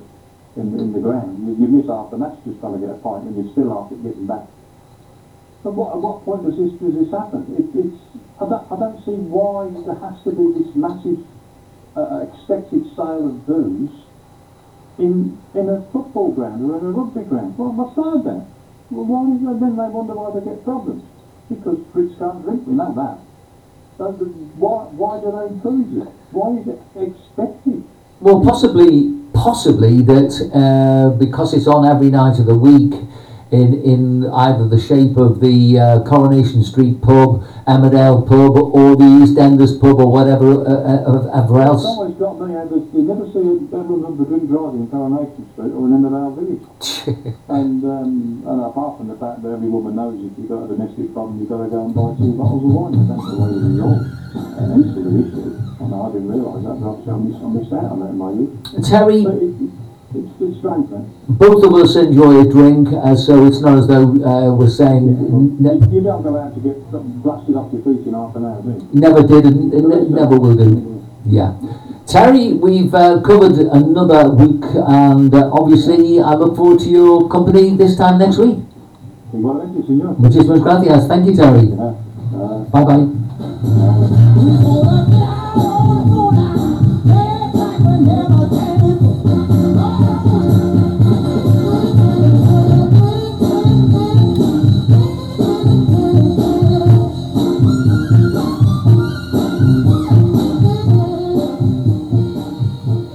[0.55, 1.43] in, in the ground.
[1.43, 3.75] You, you miss half the match just trying to get a pint and you're still
[3.75, 4.47] after getting back.
[5.67, 7.43] At what, at what point does this, does this happen?
[7.59, 7.99] It, it's,
[8.39, 11.27] I don't, I don't see why there has to be this massive
[11.99, 13.91] uh, expected sale of booze
[14.99, 17.59] in in a football ground or in a rugby ground.
[17.59, 18.47] Well, what's that then?
[18.95, 19.27] Well, why?
[19.59, 21.03] Then they wonder why they get problems
[21.49, 22.67] because Brits can't drink.
[22.67, 23.19] We know that.
[23.99, 26.13] So why why do they encourage it?
[26.33, 27.85] Why is it expected?
[28.21, 32.95] Well, possibly, possibly that uh, because it's on every night of the week,
[33.51, 39.05] in in either the shape of the uh, Coronation Street pub, Emmerdale pub, or the
[39.23, 41.85] EastEnders pub, or whatever, uh, uh, ever It's else.
[41.87, 45.47] always got me a, you never see a everyone of the drink driving in Coronation
[45.55, 46.67] Street or in Emmerdale Village.
[47.49, 50.69] and um, and apart from the fact that every woman knows if you've got a
[50.69, 52.95] domestic problem, you've got to go and buy two bottles of wine.
[52.99, 54.03] And that's the way we roll.
[54.59, 55.55] And that's the issue.
[55.79, 58.19] And I didn't realise that, but obviously I missed, I missed out on that in
[58.19, 58.55] my youth.
[58.91, 59.71] Terry, it, it,
[60.15, 60.91] it's good strength.
[61.29, 65.07] Both of us enjoy a drink, uh, so it's not as though uh, we're saying
[65.09, 68.15] Yeah, well, ne- you, don't go out to get something blasted off your feet in
[68.15, 68.89] half an hour, do you?
[68.93, 71.05] never did and n- never will do.
[71.27, 71.55] Yeah.
[72.07, 77.77] Terry, we've uh, covered another week, and uh, obviously I look forward to your company
[77.77, 78.59] this time next week.
[79.35, 80.17] Igualmente, señor.
[80.19, 81.09] Muchísimas gracias.
[81.09, 81.73] Thank you, Terry.
[81.73, 81.95] Uh,
[82.37, 83.07] uh, Bye bye.